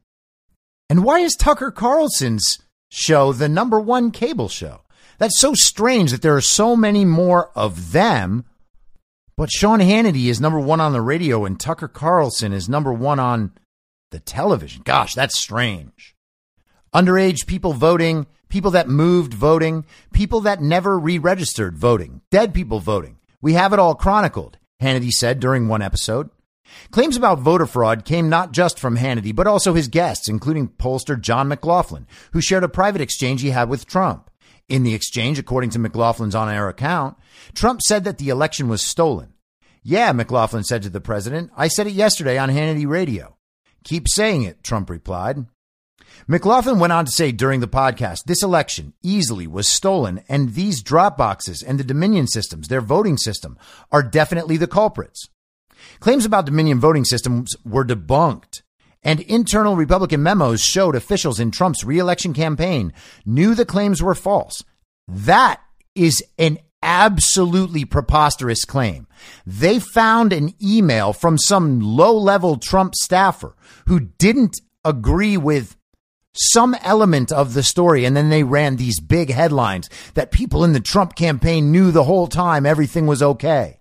[0.89, 4.83] And why is Tucker Carlson's show the number one cable show?
[5.19, 8.45] That's so strange that there are so many more of them.
[9.37, 13.19] But Sean Hannity is number one on the radio and Tucker Carlson is number one
[13.19, 13.53] on
[14.11, 14.83] the television.
[14.85, 16.15] Gosh, that's strange.
[16.95, 22.81] Underage people voting, people that moved voting, people that never re registered voting, dead people
[22.81, 23.19] voting.
[23.43, 26.31] We have it all chronicled, Hannity said during one episode.
[26.91, 31.21] Claims about voter fraud came not just from Hannity, but also his guests, including pollster
[31.21, 34.31] John McLaughlin, who shared a private exchange he had with Trump.
[34.69, 37.17] In the exchange, according to McLaughlin's on air account,
[37.55, 39.33] Trump said that the election was stolen.
[39.83, 43.37] Yeah, McLaughlin said to the president, I said it yesterday on Hannity radio.
[43.85, 45.47] Keep saying it, Trump replied.
[46.27, 50.83] McLaughlin went on to say during the podcast, this election easily was stolen, and these
[50.83, 53.57] drop boxes and the Dominion systems, their voting system,
[53.93, 55.29] are definitely the culprits.
[56.01, 58.63] Claims about Dominion voting systems were debunked.
[59.03, 62.93] And internal Republican memos showed officials in Trump's reelection campaign
[63.25, 64.65] knew the claims were false.
[65.07, 65.61] That
[65.95, 69.07] is an absolutely preposterous claim.
[69.47, 73.55] They found an email from some low level Trump staffer
[73.87, 75.77] who didn't agree with
[76.33, 78.05] some element of the story.
[78.05, 82.05] And then they ran these big headlines that people in the Trump campaign knew the
[82.05, 83.81] whole time everything was okay.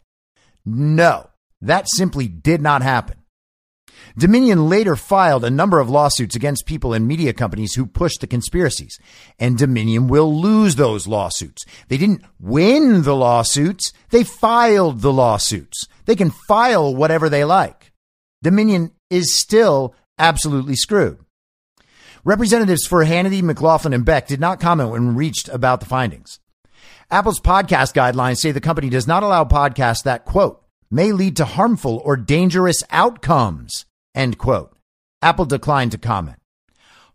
[0.66, 1.30] No.
[1.62, 3.18] That simply did not happen.
[4.18, 8.28] Dominion later filed a number of lawsuits against people and media companies who pushed the
[8.28, 9.00] conspiracies,
[9.40, 11.66] and Dominion will lose those lawsuits.
[11.88, 15.88] They didn't win the lawsuits, they filed the lawsuits.
[16.06, 17.92] They can file whatever they like.
[18.44, 21.20] Dominion is still absolutely screwed.
[22.24, 26.40] Representatives for Hannity, McLaughlin, and Beck did not comment when reached about the findings.
[27.12, 30.65] Apple's podcast guidelines say the company does not allow podcasts that, quote,
[30.96, 33.86] may lead to harmful or dangerous outcomes.
[34.16, 34.76] End quote.
[35.22, 36.40] Apple declined to comment.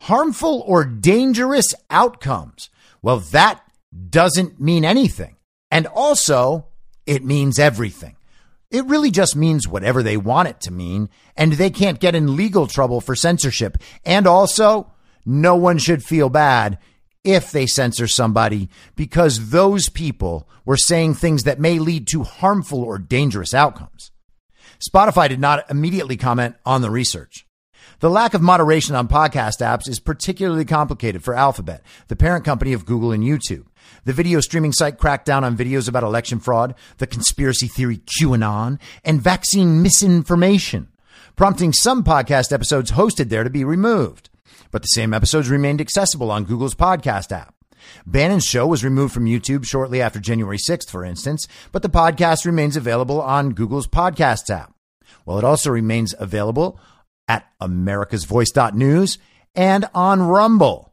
[0.03, 2.69] Harmful or dangerous outcomes.
[3.01, 3.63] Well, that
[4.11, 5.37] doesn't mean anything.
[5.71, 6.67] And also,
[7.07, 8.17] it means everything.
[8.71, 12.37] It really just means whatever they want it to mean, and they can't get in
[12.37, 13.79] legal trouble for censorship.
[14.05, 14.93] And also,
[15.25, 16.79] no one should feel bad
[17.25, 22.83] if they censor somebody because those people were saying things that may lead to harmful
[22.83, 24.11] or dangerous outcomes.
[24.79, 27.47] Spotify did not immediately comment on the research.
[28.01, 32.73] The lack of moderation on podcast apps is particularly complicated for Alphabet, the parent company
[32.73, 33.67] of Google and YouTube.
[34.05, 38.81] The video streaming site cracked down on videos about election fraud, the conspiracy theory QAnon,
[39.05, 40.89] and vaccine misinformation,
[41.37, 44.30] prompting some podcast episodes hosted there to be removed.
[44.71, 47.55] But the same episodes remained accessible on Google's podcast app.
[48.07, 52.45] Bannon's show was removed from YouTube shortly after January 6th, for instance, but the podcast
[52.45, 54.75] remains available on Google's podcast app.
[55.25, 56.79] Well, it also remains available
[57.27, 59.19] at americasvoice.news
[59.55, 60.93] and on Rumble.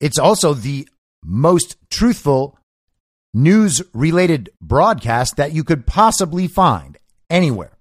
[0.00, 0.88] It's also the
[1.22, 2.58] most truthful
[3.32, 6.98] news related broadcast that you could possibly find
[7.28, 7.73] anywhere.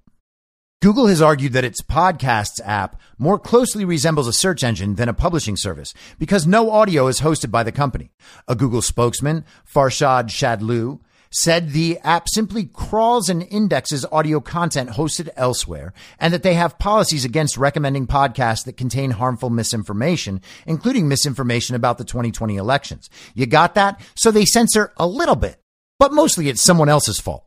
[0.84, 5.14] Google has argued that its podcasts app more closely resembles a search engine than a
[5.14, 8.12] publishing service because no audio is hosted by the company.
[8.50, 11.00] A Google spokesman, Farshad Shadloo,
[11.32, 16.78] said the app simply crawls and indexes audio content hosted elsewhere and that they have
[16.80, 23.10] policies against recommending podcasts that contain harmful misinformation, including misinformation about the 2020 elections.
[23.34, 24.02] You got that?
[24.16, 25.62] So they censor a little bit,
[25.98, 27.46] but mostly it's someone else's fault.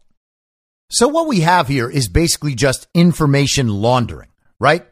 [0.90, 4.28] So what we have here is basically just information laundering,
[4.60, 4.86] right?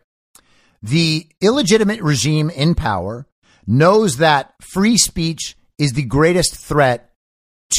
[0.82, 3.26] The illegitimate regime in power
[3.66, 7.10] knows that free speech is the greatest threat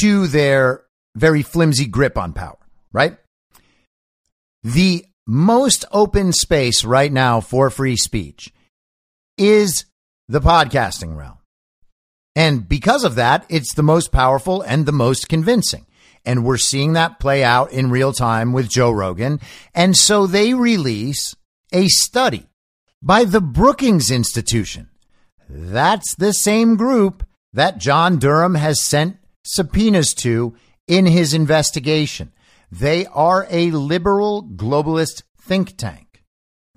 [0.00, 2.58] to their very flimsy grip on power,
[2.92, 3.16] right?
[4.62, 8.52] The most open space right now for free speech
[9.38, 9.84] is
[10.28, 11.38] the podcasting realm.
[12.34, 15.86] And because of that, it's the most powerful and the most convincing.
[16.26, 19.40] And we're seeing that play out in real time with Joe Rogan.
[19.74, 21.34] And so they release
[21.72, 22.46] a study
[23.00, 24.90] by the Brookings Institution.
[25.48, 30.54] That's the same group that John Durham has sent subpoenas to
[30.88, 32.32] in his investigation.
[32.70, 36.05] They are a liberal globalist think tank.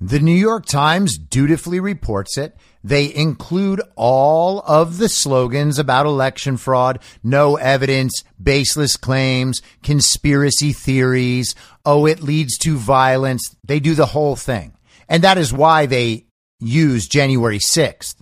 [0.01, 2.55] The New York Times dutifully reports it.
[2.83, 11.53] They include all of the slogans about election fraud, no evidence, baseless claims, conspiracy theories.
[11.85, 13.55] Oh, it leads to violence.
[13.63, 14.73] They do the whole thing.
[15.09, 16.27] And that is why they
[16.59, 18.15] use January 6th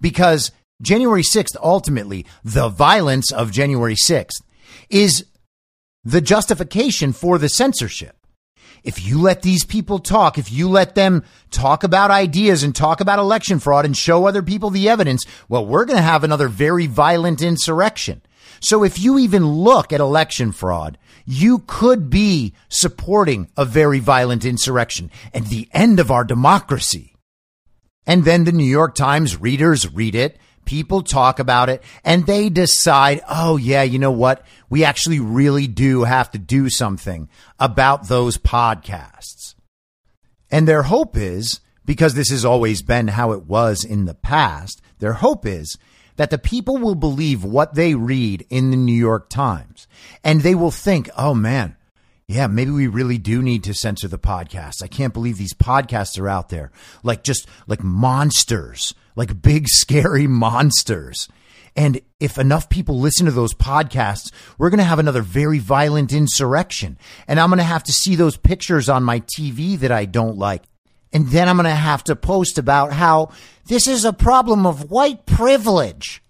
[0.00, 0.50] because
[0.82, 4.42] January 6th, ultimately, the violence of January 6th
[4.90, 5.24] is
[6.04, 8.16] the justification for the censorship.
[8.84, 13.00] If you let these people talk, if you let them talk about ideas and talk
[13.00, 16.48] about election fraud and show other people the evidence, well, we're going to have another
[16.48, 18.22] very violent insurrection.
[18.60, 24.44] So if you even look at election fraud, you could be supporting a very violent
[24.44, 27.14] insurrection and the end of our democracy.
[28.06, 32.48] And then the New York Times readers read it People talk about it and they
[32.48, 34.44] decide, oh, yeah, you know what?
[34.70, 39.54] We actually really do have to do something about those podcasts.
[40.50, 44.80] And their hope is, because this has always been how it was in the past,
[44.98, 45.76] their hope is
[46.16, 49.88] that the people will believe what they read in the New York Times
[50.22, 51.76] and they will think, oh man,
[52.28, 54.82] yeah, maybe we really do need to censor the podcasts.
[54.82, 56.70] I can't believe these podcasts are out there
[57.02, 61.28] like just like monsters like big, scary monsters.
[61.74, 66.12] And if enough people listen to those podcasts, we're going to have another very violent
[66.12, 66.98] insurrection.
[67.26, 70.36] And I'm going to have to see those pictures on my TV that I don't
[70.36, 70.64] like.
[71.12, 73.30] And then I'm going to have to post about how
[73.66, 76.22] this is a problem of white privilege.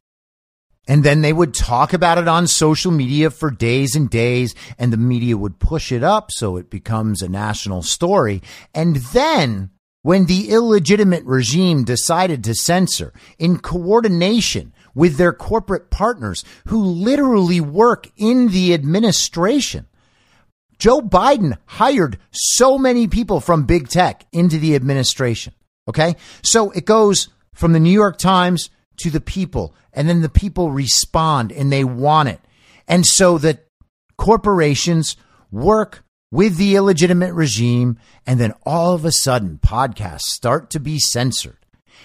[0.88, 4.92] And then they would talk about it on social media for days and days, and
[4.92, 8.42] the media would push it up so it becomes a national story.
[8.74, 9.70] And then
[10.02, 17.60] when the illegitimate regime decided to censor in coordination with their corporate partners who literally
[17.60, 19.86] work in the administration.
[20.78, 25.54] Joe Biden hired so many people from big tech into the administration.
[25.88, 26.16] Okay.
[26.42, 30.70] So it goes from the New York Times to the people, and then the people
[30.70, 32.40] respond and they want it.
[32.88, 33.66] And so that
[34.16, 35.16] corporations
[35.50, 40.98] work with the illegitimate regime, and then all of a sudden podcasts start to be
[40.98, 41.58] censored.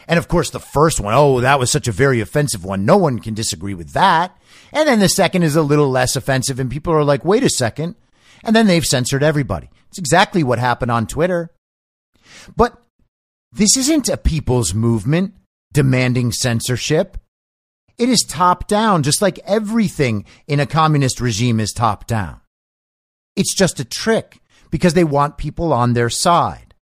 [0.07, 2.85] And of course, the first one, oh, that was such a very offensive one.
[2.85, 4.37] No one can disagree with that.
[4.71, 7.49] And then the second is a little less offensive, and people are like, wait a
[7.49, 7.95] second.
[8.43, 9.69] And then they've censored everybody.
[9.89, 11.49] It's exactly what happened on Twitter.
[12.55, 12.79] But
[13.51, 15.33] this isn't a people's movement
[15.73, 17.17] demanding censorship.
[17.97, 22.41] It is top down, just like everything in a communist regime is top down.
[23.37, 26.73] It's just a trick because they want people on their side.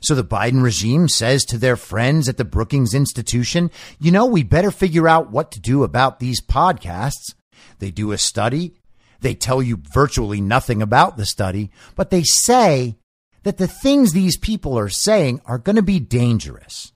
[0.00, 4.42] So the Biden regime says to their friends at the Brookings Institution, you know, we
[4.42, 7.34] better figure out what to do about these podcasts.
[7.78, 8.74] They do a study.
[9.20, 12.96] They tell you virtually nothing about the study, but they say
[13.44, 16.92] that the things these people are saying are going to be dangerous.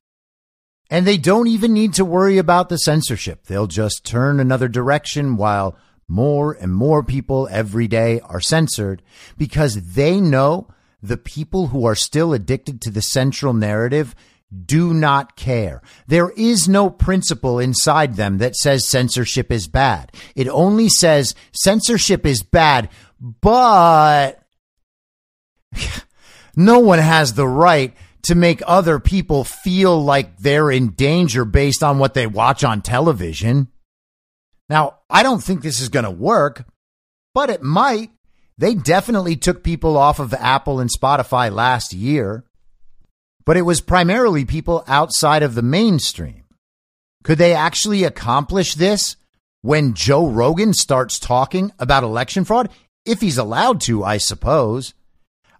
[0.89, 3.45] And they don't even need to worry about the censorship.
[3.45, 5.77] They'll just turn another direction while
[6.09, 9.03] more and more people every day are censored
[9.37, 10.69] because they know
[11.03, 14.15] the people who are still addicted to the central narrative
[14.65, 15.83] do not care.
[16.07, 20.13] There is no principle inside them that says censorship is bad.
[20.35, 22.89] It only says censorship is bad,
[23.21, 24.41] but
[26.57, 31.83] no one has the right to make other people feel like they're in danger based
[31.83, 33.69] on what they watch on television.
[34.69, 36.65] Now, I don't think this is going to work,
[37.35, 38.11] but it might.
[38.59, 42.45] They definitely took people off of Apple and Spotify last year,
[43.45, 46.45] but it was primarily people outside of the mainstream.
[47.23, 49.17] Could they actually accomplish this
[49.61, 52.71] when Joe Rogan starts talking about election fraud?
[53.05, 54.95] If he's allowed to, I suppose.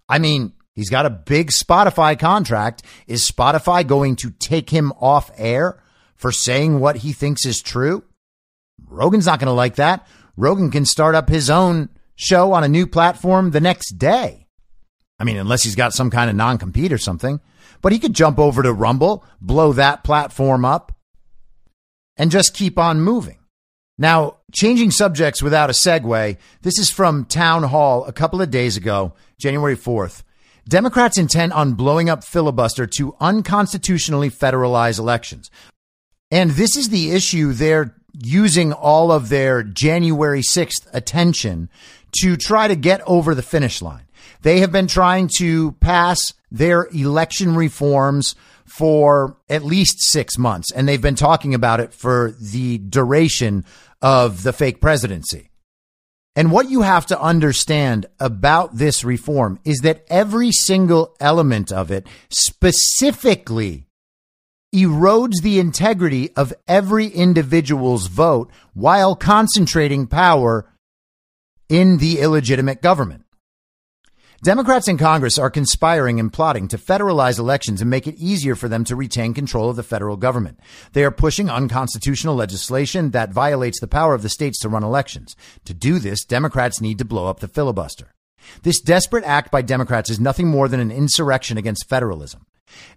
[0.09, 2.83] I mean, he's got a big Spotify contract.
[3.05, 5.81] Is Spotify going to take him off air
[6.15, 8.03] for saying what he thinks is true?
[8.85, 10.07] Rogan's not going to like that.
[10.35, 14.47] Rogan can start up his own show on a new platform the next day.
[15.19, 17.39] I mean, unless he's got some kind of non compete or something,
[17.81, 20.91] but he could jump over to Rumble, blow that platform up,
[22.17, 23.39] and just keep on moving.
[23.97, 28.77] Now, changing subjects without a segue, this is from Town Hall a couple of days
[28.77, 30.21] ago, January 4th.
[30.69, 35.49] Democrats intent on blowing up filibuster to unconstitutionally federalize elections.
[36.29, 41.69] And this is the issue they're using all of their January 6th attention
[42.21, 44.07] to try to get over the finish line.
[44.41, 50.87] They have been trying to pass their election reforms for at least six months, and
[50.87, 53.65] they've been talking about it for the duration
[54.01, 55.49] of the fake presidency.
[56.35, 61.89] And what you have to understand about this reform is that every single element of
[61.89, 63.86] it specifically
[64.73, 70.71] erodes the integrity of every individual's vote while concentrating power
[71.69, 73.23] in the illegitimate government.
[74.43, 78.67] Democrats in Congress are conspiring and plotting to federalize elections and make it easier for
[78.69, 80.59] them to retain control of the federal government.
[80.93, 85.35] They are pushing unconstitutional legislation that violates the power of the states to run elections.
[85.65, 88.13] To do this, Democrats need to blow up the filibuster.
[88.61, 92.45] This desperate act by Democrats is nothing more than an insurrection against federalism.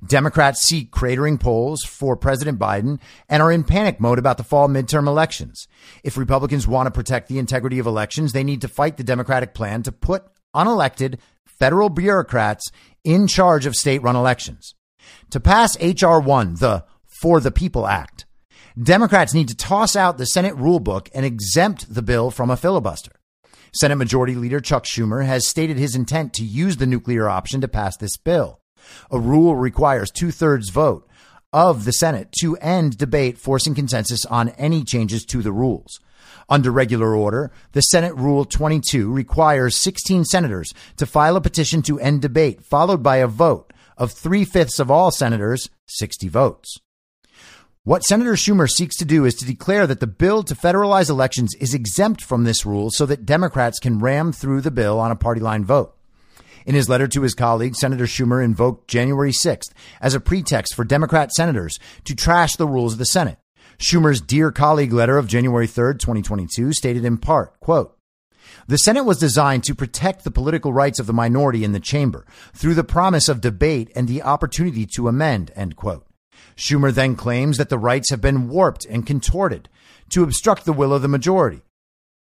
[0.06, 4.68] Democrats seek cratering polls for President Biden and are in panic mode about the fall
[4.68, 5.68] midterm elections.
[6.02, 9.54] If Republicans want to protect the integrity of elections, they need to fight the Democratic
[9.54, 12.70] plan to put unelected federal bureaucrats
[13.04, 14.74] in charge of state run elections.
[15.30, 16.20] To pass H.R.
[16.20, 18.26] 1, the For the People Act,
[18.80, 23.12] Democrats need to toss out the Senate rulebook and exempt the bill from a filibuster.
[23.72, 27.68] Senate Majority Leader Chuck Schumer has stated his intent to use the nuclear option to
[27.68, 28.59] pass this bill.
[29.10, 31.08] A rule requires two thirds vote
[31.52, 35.98] of the Senate to end debate, forcing consensus on any changes to the rules.
[36.48, 42.00] Under regular order, the Senate Rule 22 requires 16 senators to file a petition to
[42.00, 46.78] end debate, followed by a vote of three fifths of all senators, 60 votes.
[47.84, 51.54] What Senator Schumer seeks to do is to declare that the bill to federalize elections
[51.60, 55.16] is exempt from this rule so that Democrats can ram through the bill on a
[55.16, 55.96] party line vote.
[56.66, 60.84] In his letter to his colleague, Senator Schumer invoked January 6th as a pretext for
[60.84, 63.38] Democrat senators to trash the rules of the Senate.
[63.78, 67.96] Schumer's Dear Colleague letter of January 3rd, 2022 stated in part, quote,
[68.66, 72.26] the Senate was designed to protect the political rights of the minority in the chamber
[72.52, 76.06] through the promise of debate and the opportunity to amend, end quote.
[76.56, 79.68] Schumer then claims that the rights have been warped and contorted
[80.10, 81.62] to obstruct the will of the majority.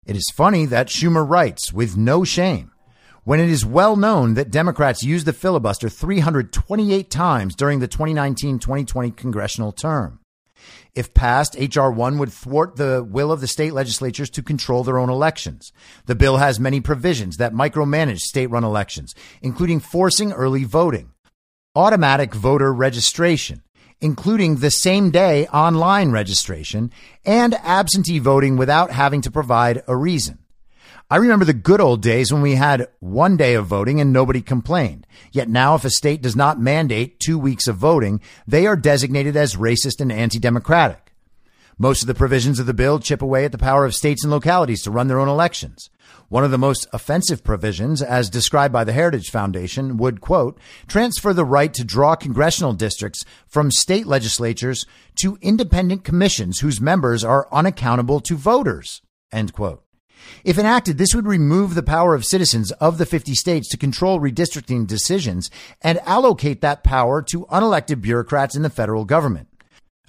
[0.05, 2.70] It is funny that Schumer writes with no shame
[3.24, 8.59] when it is well known that Democrats used the filibuster 328 times during the 2019
[8.59, 10.19] 2020 congressional term.
[10.93, 11.91] If passed, H.R.
[11.91, 15.72] 1 would thwart the will of the state legislatures to control their own elections.
[16.05, 21.11] The bill has many provisions that micromanage state run elections, including forcing early voting,
[21.76, 23.63] automatic voter registration,
[24.01, 26.91] including the same day online registration,
[27.26, 30.39] and absentee voting without having to provide a reason.
[31.12, 34.41] I remember the good old days when we had one day of voting and nobody
[34.41, 35.05] complained.
[35.34, 39.36] Yet now, if a state does not mandate two weeks of voting, they are designated
[39.36, 41.12] as racist and anti democratic.
[41.78, 44.32] Most of the provisions of the bill chip away at the power of states and
[44.32, 45.89] localities to run their own elections.
[46.30, 50.57] One of the most offensive provisions, as described by the Heritage Foundation, would, quote,
[50.88, 54.86] transfer the right to draw congressional districts from state legislatures
[55.16, 59.01] to independent commissions whose members are unaccountable to voters,
[59.34, 59.84] end quote.
[60.43, 64.19] If enacted, this would remove the power of citizens of the 50 states to control
[64.19, 65.49] redistricting decisions
[65.82, 69.47] and allocate that power to unelected bureaucrats in the federal government.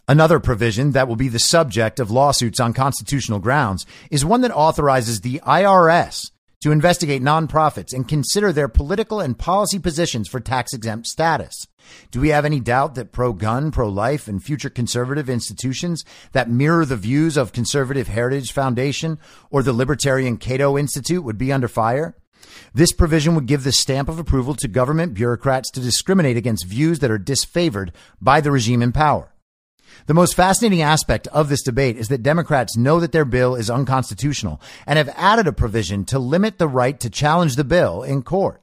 [0.09, 4.51] Another provision that will be the subject of lawsuits on constitutional grounds is one that
[4.51, 6.31] authorizes the IRS
[6.63, 11.67] to investigate nonprofits and consider their political and policy positions for tax exempt status.
[12.11, 16.49] Do we have any doubt that pro gun, pro life, and future conservative institutions that
[16.49, 19.19] mirror the views of Conservative Heritage Foundation
[19.51, 22.17] or the Libertarian Cato Institute would be under fire?
[22.75, 27.01] This provision would give the stamp of approval to government bureaucrats to discriminate against views
[27.01, 27.91] that are disfavored
[28.21, 29.32] by the regime in power.
[30.07, 33.70] The most fascinating aspect of this debate is that Democrats know that their bill is
[33.70, 38.22] unconstitutional and have added a provision to limit the right to challenge the bill in
[38.22, 38.62] court.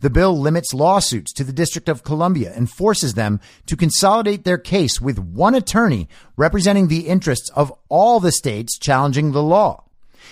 [0.00, 4.58] The bill limits lawsuits to the District of Columbia and forces them to consolidate their
[4.58, 9.84] case with one attorney representing the interests of all the states challenging the law.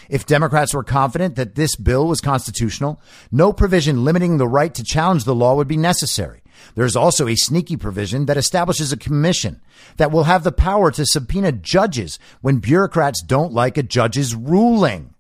[0.09, 4.85] If Democrats were confident that this bill was constitutional, no provision limiting the right to
[4.85, 6.43] challenge the law would be necessary.
[6.75, 9.61] There's also a sneaky provision that establishes a commission
[9.97, 15.15] that will have the power to subpoena judges when bureaucrats don't like a judge's ruling.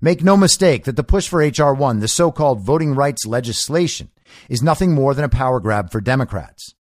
[0.00, 1.72] Make no mistake that the push for H.R.
[1.72, 4.10] 1, the so called voting rights legislation,
[4.48, 6.74] is nothing more than a power grab for Democrats.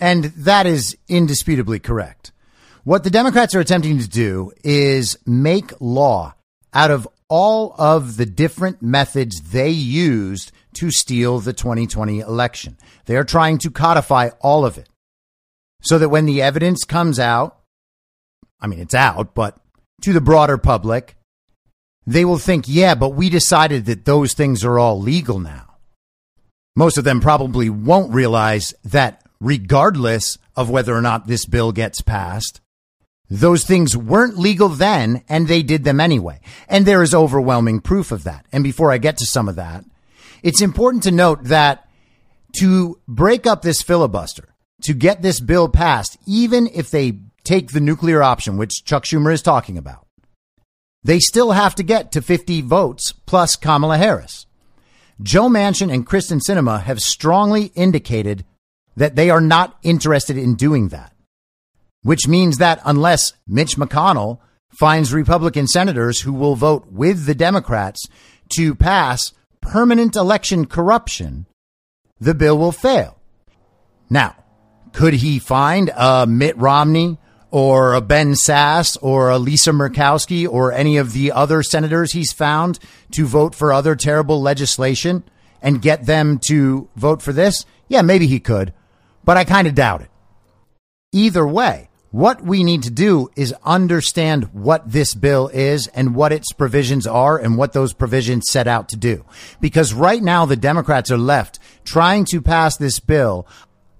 [0.00, 2.32] And that is indisputably correct.
[2.82, 6.34] What the Democrats are attempting to do is make law
[6.72, 12.76] out of all of the different methods they used to steal the 2020 election.
[13.06, 14.88] They are trying to codify all of it
[15.82, 17.58] so that when the evidence comes out,
[18.60, 19.58] I mean, it's out, but
[20.02, 21.16] to the broader public,
[22.06, 25.76] they will think, yeah, but we decided that those things are all legal now.
[26.76, 32.00] Most of them probably won't realize that regardless of whether or not this bill gets
[32.00, 32.60] passed,
[33.30, 36.40] those things weren't legal then and they did them anyway.
[36.68, 38.46] And there is overwhelming proof of that.
[38.52, 39.84] And before I get to some of that,
[40.44, 41.88] it's important to note that
[42.58, 47.80] to break up this filibuster, to get this bill passed, even if they take the
[47.80, 50.06] nuclear option, which Chuck Schumer is talking about,
[51.02, 54.44] they still have to get to 50 votes plus Kamala Harris.
[55.22, 58.44] Joe Manchin and Kyrsten Sinema have strongly indicated
[58.96, 61.14] that they are not interested in doing that,
[62.02, 64.40] which means that unless Mitch McConnell
[64.78, 68.06] finds Republican senators who will vote with the Democrats
[68.56, 69.32] to pass
[69.64, 71.46] permanent election corruption,
[72.20, 73.18] the bill will fail.
[74.10, 74.36] Now,
[74.92, 77.18] could he find a Mitt Romney
[77.50, 82.32] or a Ben Sasse or a Lisa Murkowski or any of the other senators he's
[82.32, 82.78] found
[83.12, 85.24] to vote for other terrible legislation
[85.62, 87.64] and get them to vote for this?
[87.88, 88.72] Yeah, maybe he could,
[89.24, 90.10] but I kind of doubt it.
[91.12, 96.30] Either way, what we need to do is understand what this bill is and what
[96.30, 99.24] its provisions are and what those provisions set out to do.
[99.60, 103.48] Because right now the Democrats are left trying to pass this bill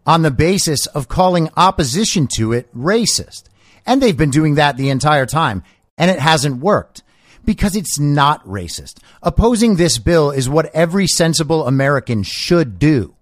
[0.07, 3.47] on the basis of calling opposition to it racist.
[3.85, 5.65] And they've been doing that the entire time
[5.99, 7.03] and it hasn't worked
[7.45, 9.01] because it's not racist.
[9.25, 13.17] Opposing this bill is what every sensible American should do.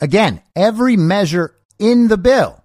[0.00, 2.63] Again, every measure in the bill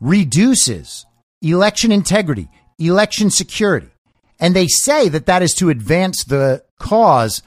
[0.00, 1.06] reduces
[1.42, 2.48] election integrity,
[2.78, 3.90] election security.
[4.38, 7.42] And they say that that is to advance the cause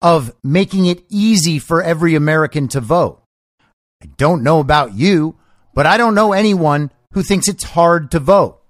[0.00, 3.22] of making it easy for every American to vote.
[4.02, 5.36] I don't know about you,
[5.74, 8.62] but I don't know anyone who thinks it's hard to vote.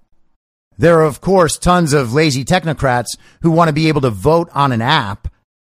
[0.77, 4.49] There are, of course, tons of lazy technocrats who want to be able to vote
[4.53, 5.27] on an app,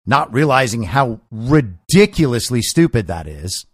[0.06, 3.66] not realizing how ridiculously stupid that is.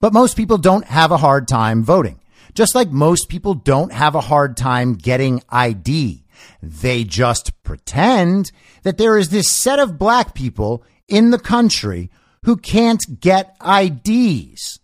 [0.00, 2.20] But most people don't have a hard time voting.
[2.54, 6.24] Just like most people don't have a hard time getting ID.
[6.62, 12.10] They just pretend that there is this set of black people in the country
[12.44, 14.80] who can't get IDs.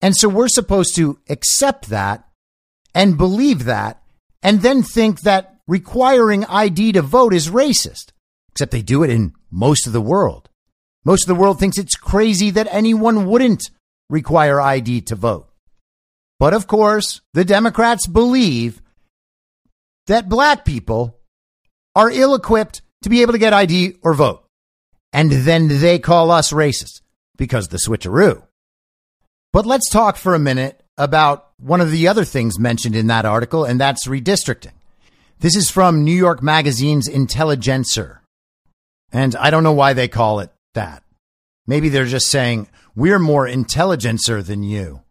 [0.00, 2.28] And so we're supposed to accept that
[2.94, 4.02] and believe that
[4.42, 8.12] and then think that requiring ID to vote is racist.
[8.52, 10.48] Except they do it in most of the world.
[11.04, 13.70] Most of the world thinks it's crazy that anyone wouldn't
[14.08, 15.45] require ID to vote.
[16.38, 18.82] But of course, the Democrats believe
[20.06, 21.18] that black people
[21.94, 24.44] are ill equipped to be able to get ID or vote.
[25.12, 27.00] And then they call us racist
[27.36, 28.42] because the switcheroo.
[29.52, 33.24] But let's talk for a minute about one of the other things mentioned in that
[33.24, 34.72] article, and that's redistricting.
[35.38, 38.22] This is from New York Magazine's Intelligencer.
[39.12, 41.02] And I don't know why they call it that.
[41.66, 45.02] Maybe they're just saying, we're more intelligencer than you.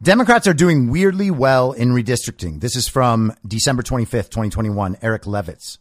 [0.00, 2.60] Democrats are doing weirdly well in redistricting.
[2.60, 5.78] This is from December 25th, 2021, Eric Levitz.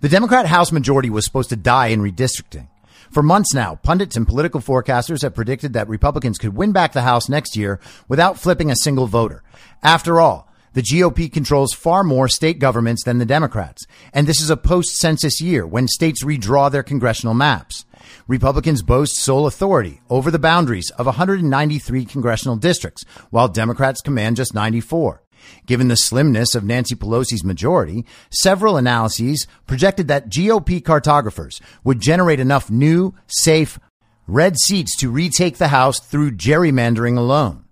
[0.00, 2.68] The Democrat House majority was supposed to die in redistricting.
[3.10, 7.02] For months now, pundits and political forecasters have predicted that Republicans could win back the
[7.02, 9.42] House next year without flipping a single voter.
[9.82, 13.84] After all, the GOP controls far more state governments than the Democrats.
[14.14, 17.84] And this is a post census year when states redraw their congressional maps.
[18.30, 24.54] Republicans boast sole authority over the boundaries of 193 congressional districts, while Democrats command just
[24.54, 25.20] 94.
[25.66, 32.38] Given the slimness of Nancy Pelosi's majority, several analyses projected that GOP cartographers would generate
[32.38, 33.80] enough new, safe,
[34.28, 37.64] red seats to retake the House through gerrymandering alone.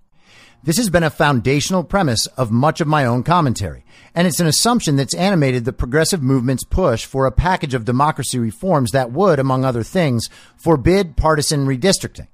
[0.64, 3.84] This has been a foundational premise of much of my own commentary,
[4.14, 8.40] and it's an assumption that's animated the progressive movement's push for a package of democracy
[8.40, 12.26] reforms that would, among other things, forbid partisan redistricting.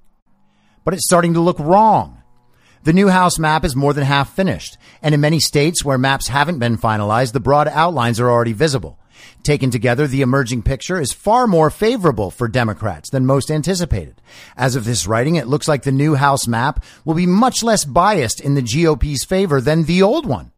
[0.85, 2.23] But it's starting to look wrong.
[2.85, 6.29] The new House map is more than half finished, and in many states where maps
[6.29, 8.99] haven't been finalized, the broad outlines are already visible.
[9.43, 14.21] Taken together, the emerging picture is far more favorable for Democrats than most anticipated.
[14.57, 17.85] As of this writing, it looks like the new House map will be much less
[17.85, 20.53] biased in the GOP's favor than the old one.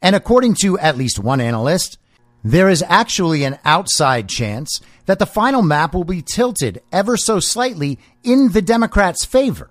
[0.00, 1.98] And according to at least one analyst,
[2.44, 7.40] there is actually an outside chance that the final map will be tilted ever so
[7.40, 9.70] slightly in the Democrats' favor.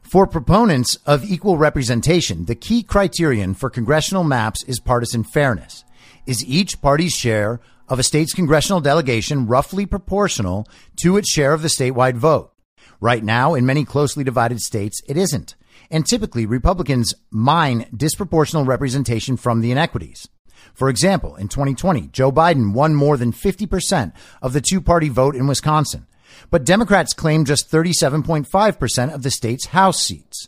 [0.00, 5.84] For proponents of equal representation, the key criterion for congressional maps is partisan fairness.
[6.28, 7.58] Is each party's share
[7.88, 12.52] of a state's congressional delegation roughly proportional to its share of the statewide vote?
[13.00, 15.54] Right now, in many closely divided states, it isn't.
[15.90, 20.28] And typically, Republicans mine disproportional representation from the inequities.
[20.74, 24.12] For example, in 2020, Joe Biden won more than 50%
[24.42, 26.06] of the two party vote in Wisconsin.
[26.50, 30.46] But Democrats claim just 37.5% of the state's House seats.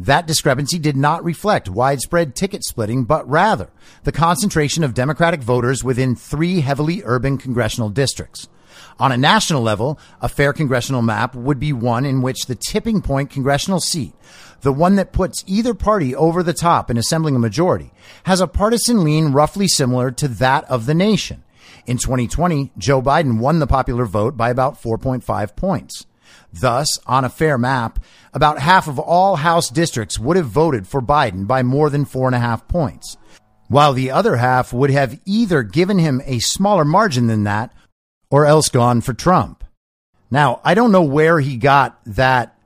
[0.00, 3.68] That discrepancy did not reflect widespread ticket splitting, but rather
[4.04, 8.48] the concentration of Democratic voters within three heavily urban congressional districts.
[8.98, 13.02] On a national level, a fair congressional map would be one in which the tipping
[13.02, 14.14] point congressional seat,
[14.62, 17.92] the one that puts either party over the top in assembling a majority,
[18.24, 21.44] has a partisan lean roughly similar to that of the nation.
[21.86, 26.06] In 2020, Joe Biden won the popular vote by about 4.5 points.
[26.52, 31.00] Thus, on a fair map, about half of all House districts would have voted for
[31.00, 33.16] Biden by more than four and a half points,
[33.68, 37.72] while the other half would have either given him a smaller margin than that
[38.30, 39.64] or else gone for Trump.
[40.30, 42.56] Now, I don't know where he got that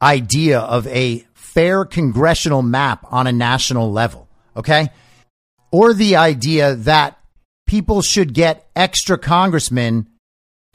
[0.00, 4.88] idea of a fair congressional map on a national level, okay?
[5.70, 7.18] Or the idea that
[7.66, 10.08] people should get extra congressmen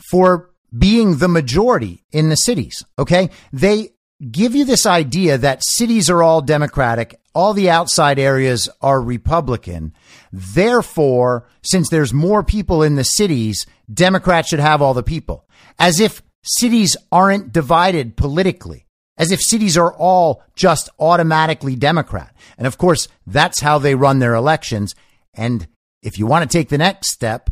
[0.10, 2.84] for being the majority in the cities.
[2.98, 3.30] Okay.
[3.54, 3.92] They
[4.32, 9.94] give you this idea that cities are all Democratic, all the outside areas are Republican.
[10.32, 15.48] Therefore, since there's more people in the cities, Democrats should have all the people.
[15.78, 18.88] As if cities aren't divided politically.
[19.18, 22.36] As if cities are all just automatically Democrat.
[22.58, 24.96] And of course, that's how they run their elections.
[25.34, 25.68] And
[26.02, 27.50] if you want to take the next step,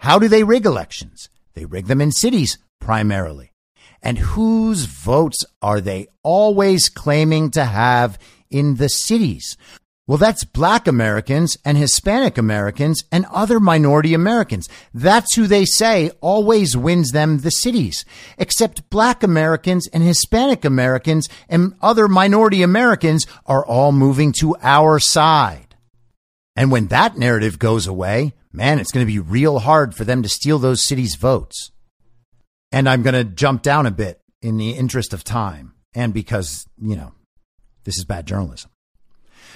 [0.00, 1.28] how do they rig elections?
[1.54, 3.52] They rig them in cities primarily.
[4.02, 8.18] And whose votes are they always claiming to have
[8.50, 9.56] in the cities?
[10.08, 14.68] Well, that's black Americans and Hispanic Americans and other minority Americans.
[14.92, 18.04] That's who they say always wins them the cities.
[18.36, 24.98] Except black Americans and Hispanic Americans and other minority Americans are all moving to our
[24.98, 25.71] side.
[26.54, 30.22] And when that narrative goes away, man, it's going to be real hard for them
[30.22, 31.70] to steal those cities' votes.
[32.70, 36.66] And I'm going to jump down a bit in the interest of time and because,
[36.80, 37.12] you know,
[37.84, 38.70] this is bad journalism.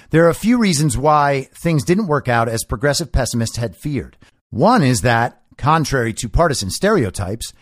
[0.09, 4.17] There are a few reasons why things didn't work out as progressive pessimists had feared.
[4.49, 7.53] One is that, contrary to partisan stereotypes,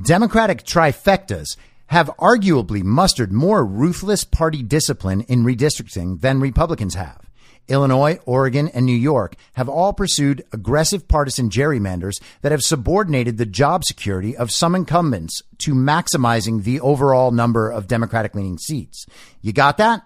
[0.00, 1.56] Democratic trifectas
[1.86, 7.28] have arguably mustered more ruthless party discipline in redistricting than Republicans have.
[7.70, 13.46] Illinois, Oregon, and New York have all pursued aggressive partisan gerrymanders that have subordinated the
[13.46, 19.06] job security of some incumbents to maximizing the overall number of Democratic leaning seats.
[19.40, 20.02] You got that?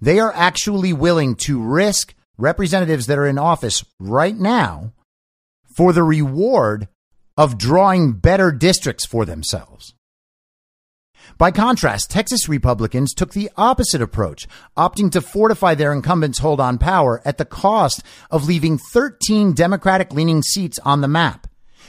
[0.00, 4.92] They are actually willing to risk representatives that are in office right now
[5.76, 6.88] for the reward
[7.36, 9.94] of drawing better districts for themselves.
[11.38, 16.78] By contrast, Texas Republicans took the opposite approach, opting to fortify their incumbents' hold on
[16.78, 21.46] power at the cost of leaving 13 Democratic leaning seats on the map.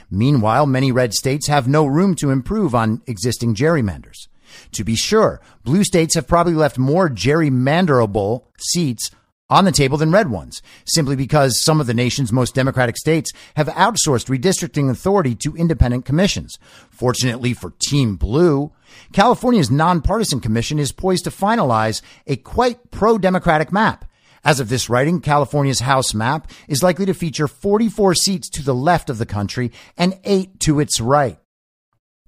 [0.10, 4.28] Meanwhile, many red states have no room to improve on existing gerrymanders.
[4.74, 9.10] To be sure, blue states have probably left more gerrymanderable seats
[9.50, 13.32] on the table than red ones, simply because some of the nation's most democratic states
[13.56, 16.58] have outsourced redistricting authority to independent commissions.
[16.90, 18.72] Fortunately for Team Blue,
[19.12, 24.06] California's nonpartisan commission is poised to finalize a quite pro-democratic map.
[24.46, 28.76] As of this writing, California's House map is likely to feature 44 seats to the
[28.76, 31.38] left of the country and eight to its right.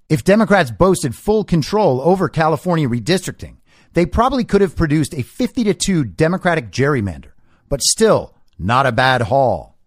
[0.08, 3.55] If Democrats boasted full control over California redistricting,
[3.96, 7.30] they probably could have produced a 50 to 2 Democratic gerrymander,
[7.70, 9.78] but still not a bad haul.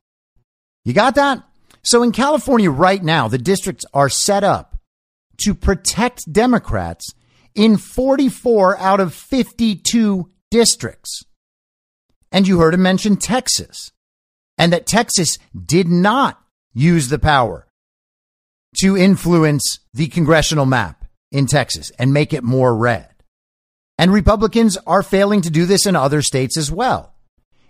[0.84, 1.44] You got that?
[1.84, 4.80] So in California right now, the districts are set up
[5.42, 7.14] to protect Democrats
[7.54, 11.22] in 44 out of 52 districts.
[12.32, 13.92] And you heard him mention Texas
[14.58, 16.42] and that Texas did not
[16.74, 17.68] use the power
[18.78, 23.10] to influence the congressional map in Texas and make it more red.
[24.00, 27.14] And Republicans are failing to do this in other states as well.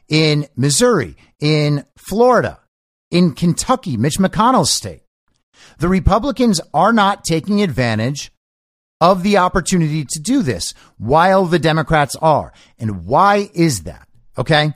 [0.08, 2.60] In Missouri, in Florida,
[3.10, 5.02] in Kentucky, Mitch McConnell's state.
[5.80, 8.32] The Republicans are not taking advantage
[9.02, 12.54] of the opportunity to do this while the Democrats are.
[12.78, 14.08] And why is that?
[14.38, 14.74] Okay.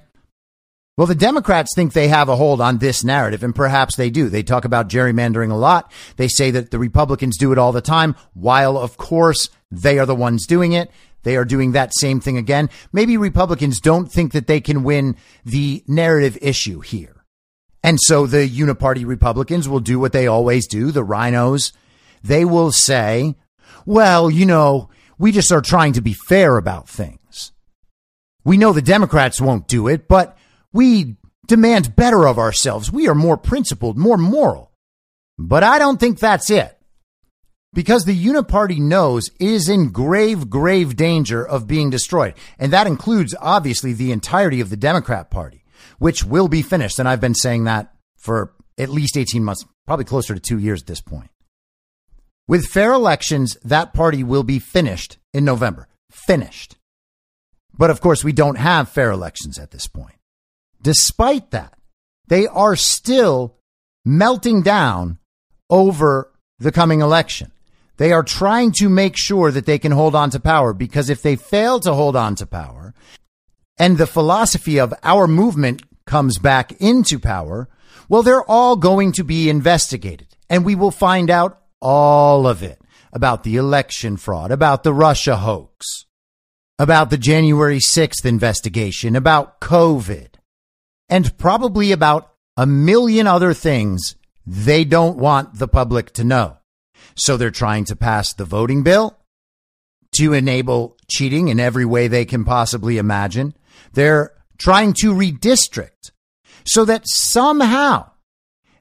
[0.98, 4.28] Well, the Democrats think they have a hold on this narrative, and perhaps they do.
[4.28, 5.92] They talk about gerrymandering a lot.
[6.18, 10.08] They say that the Republicans do it all the time, while, of course, they are
[10.08, 10.90] the ones doing it.
[11.24, 12.70] They are doing that same thing again.
[12.92, 17.26] Maybe Republicans don't think that they can win the narrative issue here.
[17.84, 20.92] And so the uniparty Republicans will do what they always do.
[20.92, 21.74] The rhinos,
[22.24, 23.36] they will say,
[23.86, 27.52] well, you know, we just are trying to be fair about things.
[28.46, 30.38] We know the Democrats won't do it, but
[30.72, 31.18] we
[31.48, 32.92] demand better of ourselves.
[32.92, 34.72] We are more principled, more moral.
[35.38, 36.78] But I don't think that's it.
[37.74, 42.36] Because the Uniparty knows it is in grave, grave danger of being destroyed.
[42.60, 45.64] And that includes, obviously, the entirety of the Democrat Party,
[45.98, 47.00] which will be finished.
[47.00, 50.82] And I've been saying that for at least 18 months, probably closer to two years
[50.82, 51.30] at this point.
[52.48, 55.88] With fair elections, that party will be finished in November.
[56.12, 56.76] Finished.
[57.76, 60.16] But of course, we don't have fair elections at this point.
[60.82, 61.74] Despite that,
[62.28, 63.56] they are still
[64.06, 65.18] melting down
[65.70, 67.52] over the coming election.
[68.04, 71.22] They are trying to make sure that they can hold on to power because if
[71.22, 72.94] they fail to hold on to power
[73.80, 77.70] and the philosophy of our movement comes back into power,
[78.10, 82.82] well, they're all going to be investigated and we will find out all of it
[83.14, 86.04] about the election fraud, about the Russia hoax,
[86.78, 90.28] about the January 6th investigation, about COVID,
[91.08, 96.58] and probably about a million other things they don't want the public to know.
[97.16, 99.18] So they're trying to pass the voting bill
[100.14, 103.54] to enable cheating in every way they can possibly imagine.
[103.94, 106.12] They're trying to redistrict
[106.66, 108.12] so that somehow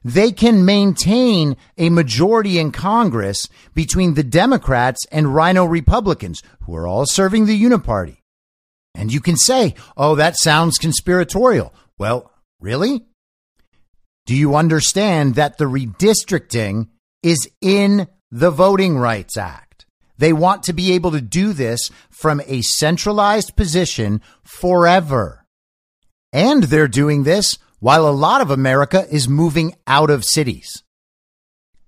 [0.03, 6.87] they can maintain a majority in Congress between the Democrats and Rhino Republicans, who are
[6.87, 8.17] all serving the Uniparty.
[8.93, 11.73] And you can say, oh, that sounds conspiratorial.
[11.97, 13.05] Well, really?
[14.25, 16.89] Do you understand that the redistricting
[17.23, 19.85] is in the Voting Rights Act?
[20.17, 25.45] They want to be able to do this from a centralized position forever.
[26.31, 30.83] And they're doing this while a lot of America is moving out of cities.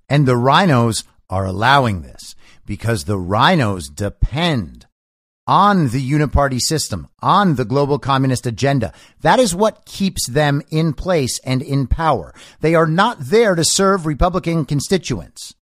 [0.09, 4.87] And the rhinos are allowing this because the rhinos depend
[5.47, 8.91] on the uniparty system, on the global communist agenda.
[9.21, 12.33] That is what keeps them in place and in power.
[12.61, 15.53] They are not there to serve Republican constituents.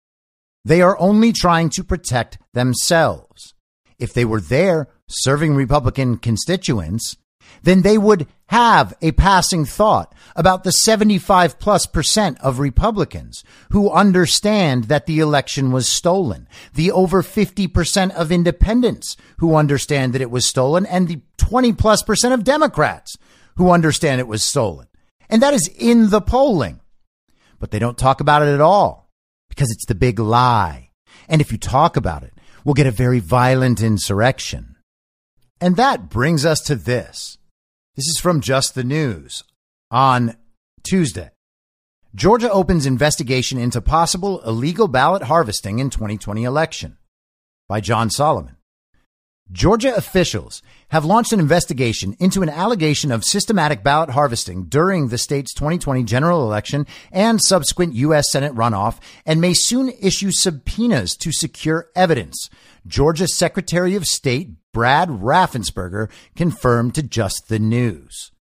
[0.64, 3.54] They are only trying to protect themselves.
[3.98, 7.16] If they were there serving Republican constituents,
[7.62, 13.90] then they would have a passing thought about the 75 plus percent of Republicans who
[13.90, 20.30] understand that the election was stolen, the over 50% of independents who understand that it
[20.30, 23.16] was stolen, and the 20 plus percent of Democrats
[23.56, 24.86] who understand it was stolen.
[25.28, 26.80] And that is in the polling.
[27.58, 29.08] But they don't talk about it at all
[29.48, 30.90] because it's the big lie.
[31.28, 32.34] And if you talk about it,
[32.64, 34.76] we'll get a very violent insurrection.
[35.60, 37.38] And that brings us to this.
[37.94, 39.44] This is from Just the News
[39.90, 40.34] on
[40.82, 41.30] Tuesday.
[42.14, 46.96] Georgia opens investigation into possible illegal ballot harvesting in 2020 election.
[47.68, 48.56] by John Solomon.
[49.50, 55.18] Georgia officials have launched an investigation into an allegation of systematic ballot harvesting during the
[55.18, 58.32] state's 2020 general election and subsequent U.S.
[58.32, 62.48] Senate runoff and may soon issue subpoenas to secure evidence.
[62.86, 68.32] Georgia Secretary of State Brad Raffensperger confirmed to Just the News.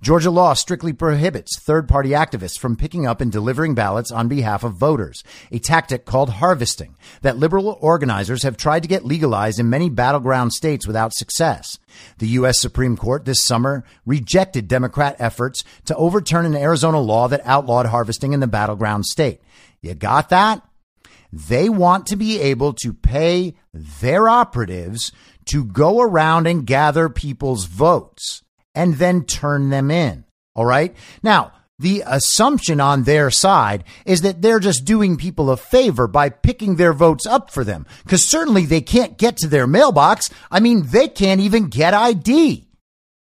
[0.00, 4.62] Georgia law strictly prohibits third party activists from picking up and delivering ballots on behalf
[4.62, 9.68] of voters, a tactic called harvesting that liberal organizers have tried to get legalized in
[9.68, 11.78] many battleground states without success.
[12.18, 12.60] The U.S.
[12.60, 18.32] Supreme Court this summer rejected Democrat efforts to overturn an Arizona law that outlawed harvesting
[18.32, 19.40] in the battleground state.
[19.80, 20.62] You got that?
[21.32, 25.12] They want to be able to pay their operatives
[25.46, 28.42] to go around and gather people's votes
[28.74, 30.24] and then turn them in.
[30.54, 30.94] All right.
[31.22, 36.28] Now, the assumption on their side is that they're just doing people a favor by
[36.28, 37.86] picking their votes up for them.
[38.06, 40.28] Cause certainly they can't get to their mailbox.
[40.50, 42.69] I mean, they can't even get ID.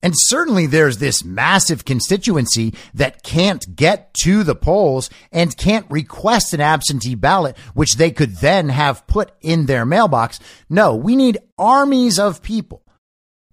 [0.04, 6.54] And certainly there's this massive constituency that can't get to the polls and can't request
[6.54, 10.40] an absentee ballot, which they could then have put in their mailbox.
[10.70, 12.84] No, we need armies of people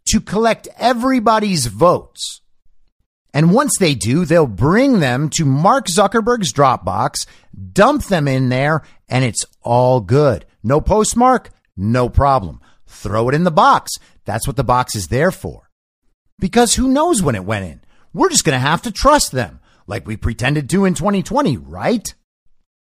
[0.09, 2.43] to collect everybody's votes.
[3.33, 7.27] And once they do, they'll bring them to Mark Zuckerberg's Dropbox,
[7.73, 10.45] dump them in there, and it's all good.
[10.63, 12.61] No postmark, no problem.
[12.87, 13.93] Throw it in the box.
[14.25, 15.64] That's what the box is there for.
[16.39, 17.81] Because who knows when it went in?
[18.13, 22.15] We're just going to have to trust them, like we pretended to in 2020, right?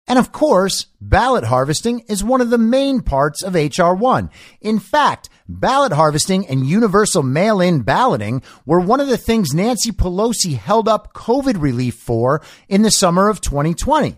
[0.08, 4.30] And of course, ballot harvesting is one of the main parts of HR1.
[4.60, 10.58] In fact, ballot harvesting and universal mail-in balloting were one of the things Nancy Pelosi
[10.58, 14.18] held up COVID relief for in the summer of 2020.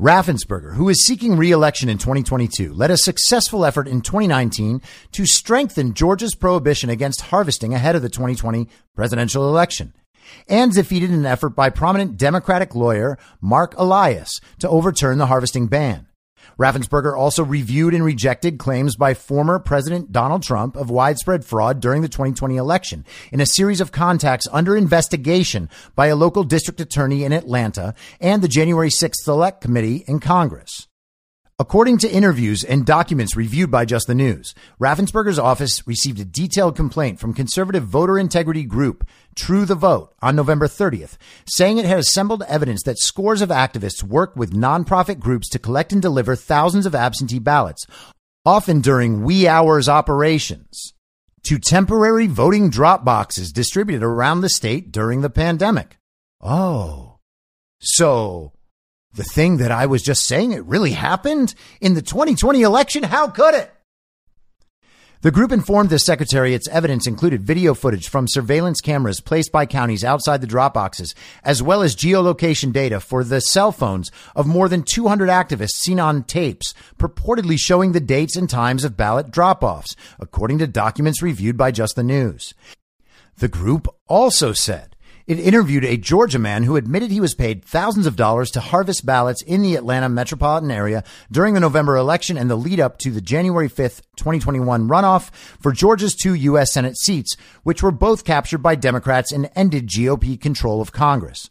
[0.00, 4.80] Raffensperger, who is seeking re-election in 2022, led a successful effort in 2019
[5.12, 9.92] to strengthen Georgia's prohibition against harvesting ahead of the 2020 presidential election
[10.48, 16.06] and defeated an effort by prominent Democratic lawyer Marc Elias to overturn the harvesting ban.
[16.60, 22.02] Raffensperger also reviewed and rejected claims by former President Donald Trump of widespread fraud during
[22.02, 27.24] the 2020 election in a series of contacts under investigation by a local district attorney
[27.24, 30.89] in Atlanta and the January 6th Select Committee in Congress.
[31.60, 36.74] According to interviews and documents reviewed by Just the News, Raffensperger's office received a detailed
[36.74, 41.98] complaint from conservative voter integrity group True the Vote on November 30th, saying it had
[41.98, 46.86] assembled evidence that scores of activists worked with nonprofit groups to collect and deliver thousands
[46.86, 47.86] of absentee ballots,
[48.46, 50.94] often during wee hours operations,
[51.42, 55.98] to temporary voting drop boxes distributed around the state during the pandemic.
[56.40, 57.18] Oh,
[57.80, 58.54] so
[59.12, 63.02] the thing that I was just saying, it really happened in the 2020 election?
[63.02, 63.72] How could it?
[65.22, 69.66] The group informed the secretary its evidence included video footage from surveillance cameras placed by
[69.66, 74.46] counties outside the drop boxes, as well as geolocation data for the cell phones of
[74.46, 79.30] more than 200 activists seen on tapes, purportedly showing the dates and times of ballot
[79.30, 82.54] drop offs, according to documents reviewed by Just the News.
[83.36, 84.89] The group also said
[85.30, 89.06] it interviewed a Georgia man who admitted he was paid thousands of dollars to harvest
[89.06, 93.12] ballots in the Atlanta metropolitan area during the November election and the lead up to
[93.12, 96.72] the January 5th, 2021 runoff for Georgia's two U.S.
[96.72, 101.48] Senate seats, which were both captured by Democrats and ended GOP control of Congress.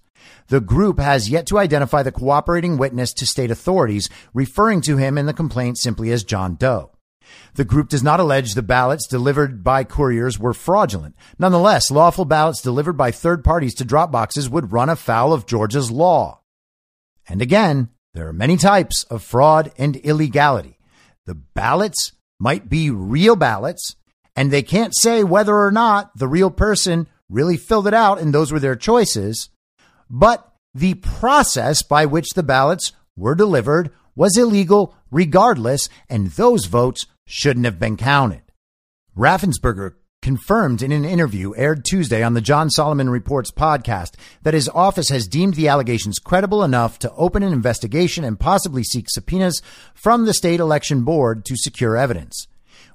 [0.47, 5.17] The group has yet to identify the cooperating witness to state authorities, referring to him
[5.17, 6.91] in the complaint simply as John Doe.
[7.55, 11.15] The group does not allege the ballots delivered by couriers were fraudulent.
[11.37, 15.91] Nonetheless, lawful ballots delivered by third parties to drop boxes would run afoul of Georgia's
[15.91, 16.41] law.
[17.27, 20.77] And again, there are many types of fraud and illegality.
[21.25, 23.95] The ballots might be real ballots,
[24.35, 28.33] and they can't say whether or not the real person really filled it out and
[28.33, 29.49] those were their choices.
[30.09, 37.05] But the process by which the ballots were delivered was illegal regardless, and those votes
[37.29, 38.41] shouldn't have been counted.
[39.15, 44.67] Raffensperger confirmed in an interview aired Tuesday on the John Solomon Reports podcast that his
[44.69, 49.61] office has deemed the allegations credible enough to open an investigation and possibly seek subpoenas
[49.93, 52.47] from the state election board to secure evidence.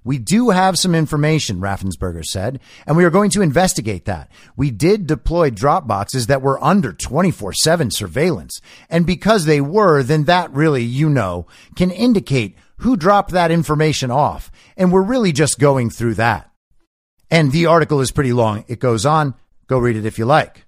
[0.02, 4.30] We do have some information, Raffensperger said, and we are going to investigate that.
[4.56, 8.60] We did deploy drop boxes that were under 24 7 surveillance.
[8.90, 14.10] And because they were, then that really, you know, can indicate who dropped that information
[14.10, 14.50] off.
[14.76, 16.50] And we're really just going through that.
[17.30, 18.64] And the article is pretty long.
[18.68, 19.34] It goes on.
[19.66, 20.66] Go read it if you like.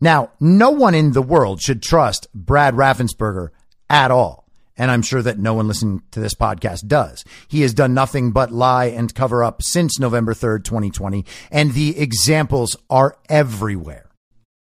[0.00, 3.50] Now, no one in the world should trust Brad Raffensperger
[3.88, 4.42] at all.
[4.76, 7.24] And I'm sure that no one listening to this podcast does.
[7.46, 11.24] He has done nothing but lie and cover up since November 3rd, 2020.
[11.50, 14.10] And the examples are everywhere.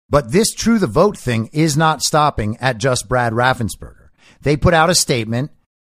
[0.10, 4.10] But this true the vote thing is not stopping at just Brad Raffensperger.
[4.42, 5.52] They put out a statement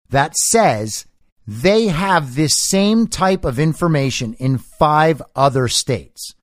[0.09, 1.05] that says
[1.45, 6.33] they have this same type of information in five other states.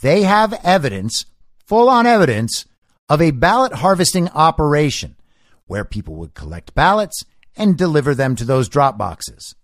[0.00, 1.26] They have evidence,
[1.66, 2.66] full on evidence,
[3.08, 5.16] of a ballot harvesting operation
[5.66, 7.24] where people would collect ballots
[7.56, 9.54] and deliver them to those drop boxes.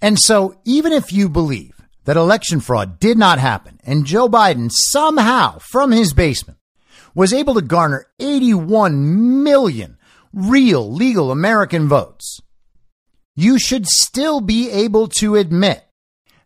[0.00, 4.70] And so, even if you believe that election fraud did not happen and Joe Biden
[4.70, 6.58] somehow from his basement
[7.14, 9.96] was able to garner 81 million
[10.32, 12.40] real legal American votes,
[13.34, 15.84] you should still be able to admit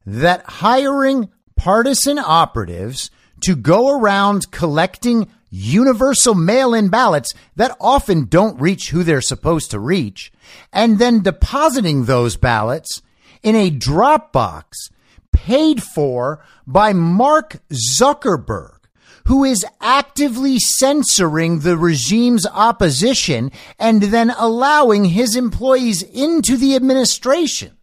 [0.06, 3.10] that hiring partisan operatives
[3.40, 9.70] to go around collecting universal mail in ballots that often don't reach who they're supposed
[9.70, 10.32] to reach,
[10.72, 13.02] and then depositing those ballots
[13.42, 14.90] in a drop box
[15.32, 18.77] paid for by Mark Zuckerberg
[19.28, 27.76] who is actively censoring the regime's opposition and then allowing his employees into the administration.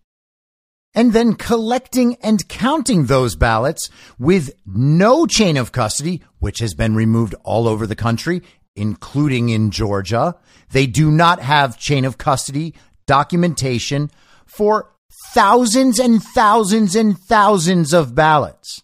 [0.95, 6.95] And then collecting and counting those ballots with no chain of custody, which has been
[6.95, 8.41] removed all over the country,
[8.75, 10.35] including in Georgia.
[10.71, 12.73] They do not have chain of custody
[13.05, 14.09] documentation
[14.47, 14.95] for
[15.35, 18.81] thousands and thousands and thousands of ballots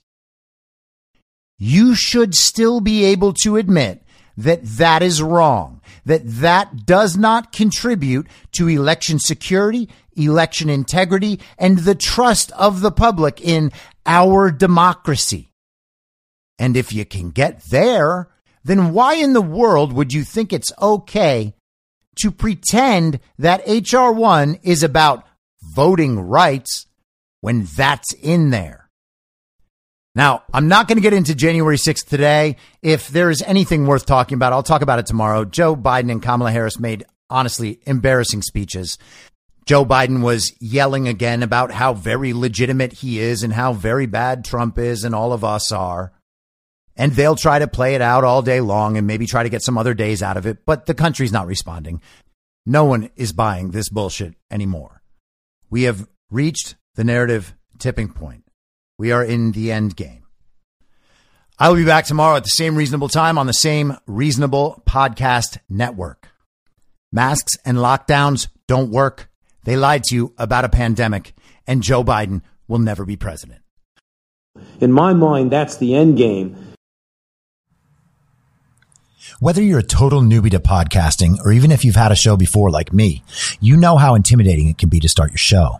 [1.64, 4.02] you should still be able to admit
[4.36, 11.78] that that is wrong, that that does not contribute to election security, election integrity, and
[11.78, 13.72] the trust of the public in
[14.08, 15.52] our democracy.
[16.58, 18.30] And if you can get there,
[18.64, 21.54] then why in the world would you think it's okay
[22.22, 25.28] to pretend that HR1 is about
[25.76, 26.88] voting rights
[27.40, 28.81] when that's in there?
[30.14, 32.58] Now, I'm not going to get into January 6th today.
[32.82, 35.46] If there is anything worth talking about, I'll talk about it tomorrow.
[35.46, 38.98] Joe Biden and Kamala Harris made honestly embarrassing speeches.
[39.66, 44.44] Joe Biden was yelling again about how very legitimate he is and how very bad
[44.44, 46.12] Trump is and all of us are.
[46.98, 49.64] And they'll try to play it out all day long and maybe try to get
[49.64, 52.02] some other days out of it, but the country's not responding.
[52.66, 55.02] No one is buying this bullshit anymore.
[55.70, 58.41] We have reached the narrative tipping point.
[59.02, 60.28] We are in the end game.
[61.58, 65.58] I will be back tomorrow at the same reasonable time on the same reasonable podcast
[65.68, 66.30] network.
[67.12, 69.32] Masks and lockdowns don't work.
[69.64, 71.34] They lied to you about a pandemic,
[71.66, 73.64] and Joe Biden will never be president.
[74.80, 76.56] In my mind, that's the end game.
[79.40, 82.70] Whether you're a total newbie to podcasting or even if you've had a show before
[82.70, 83.24] like me,
[83.60, 85.80] you know how intimidating it can be to start your show.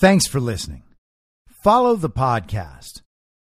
[0.00, 0.82] Thanks for listening.
[1.64, 3.02] Follow the podcast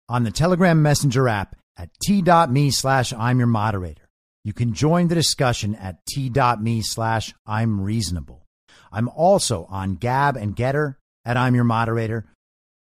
[0.07, 4.07] on the Telegram Messenger app at t.me slash I'm your moderator.
[4.43, 8.45] You can join the discussion at t.me slash I'm reasonable.
[8.91, 12.25] I'm also on Gab and Gettr at I'm your moderator.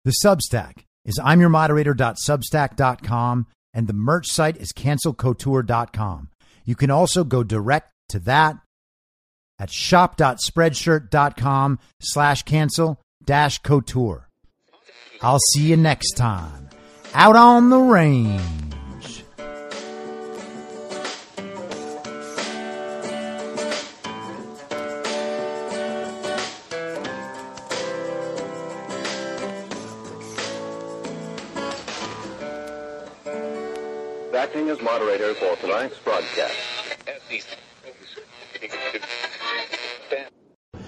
[0.05, 6.31] The Substack is imyourmoderator.substack.com and the merch site is cancelcouture.com.
[6.65, 8.59] You can also go direct to that
[9.59, 14.29] at shop.spreadshirt.com slash cancel dash couture.
[15.23, 16.69] I'll see you next time
[17.15, 18.41] out on the range.
[34.35, 36.74] Acting as moderator for tonight's broadcast.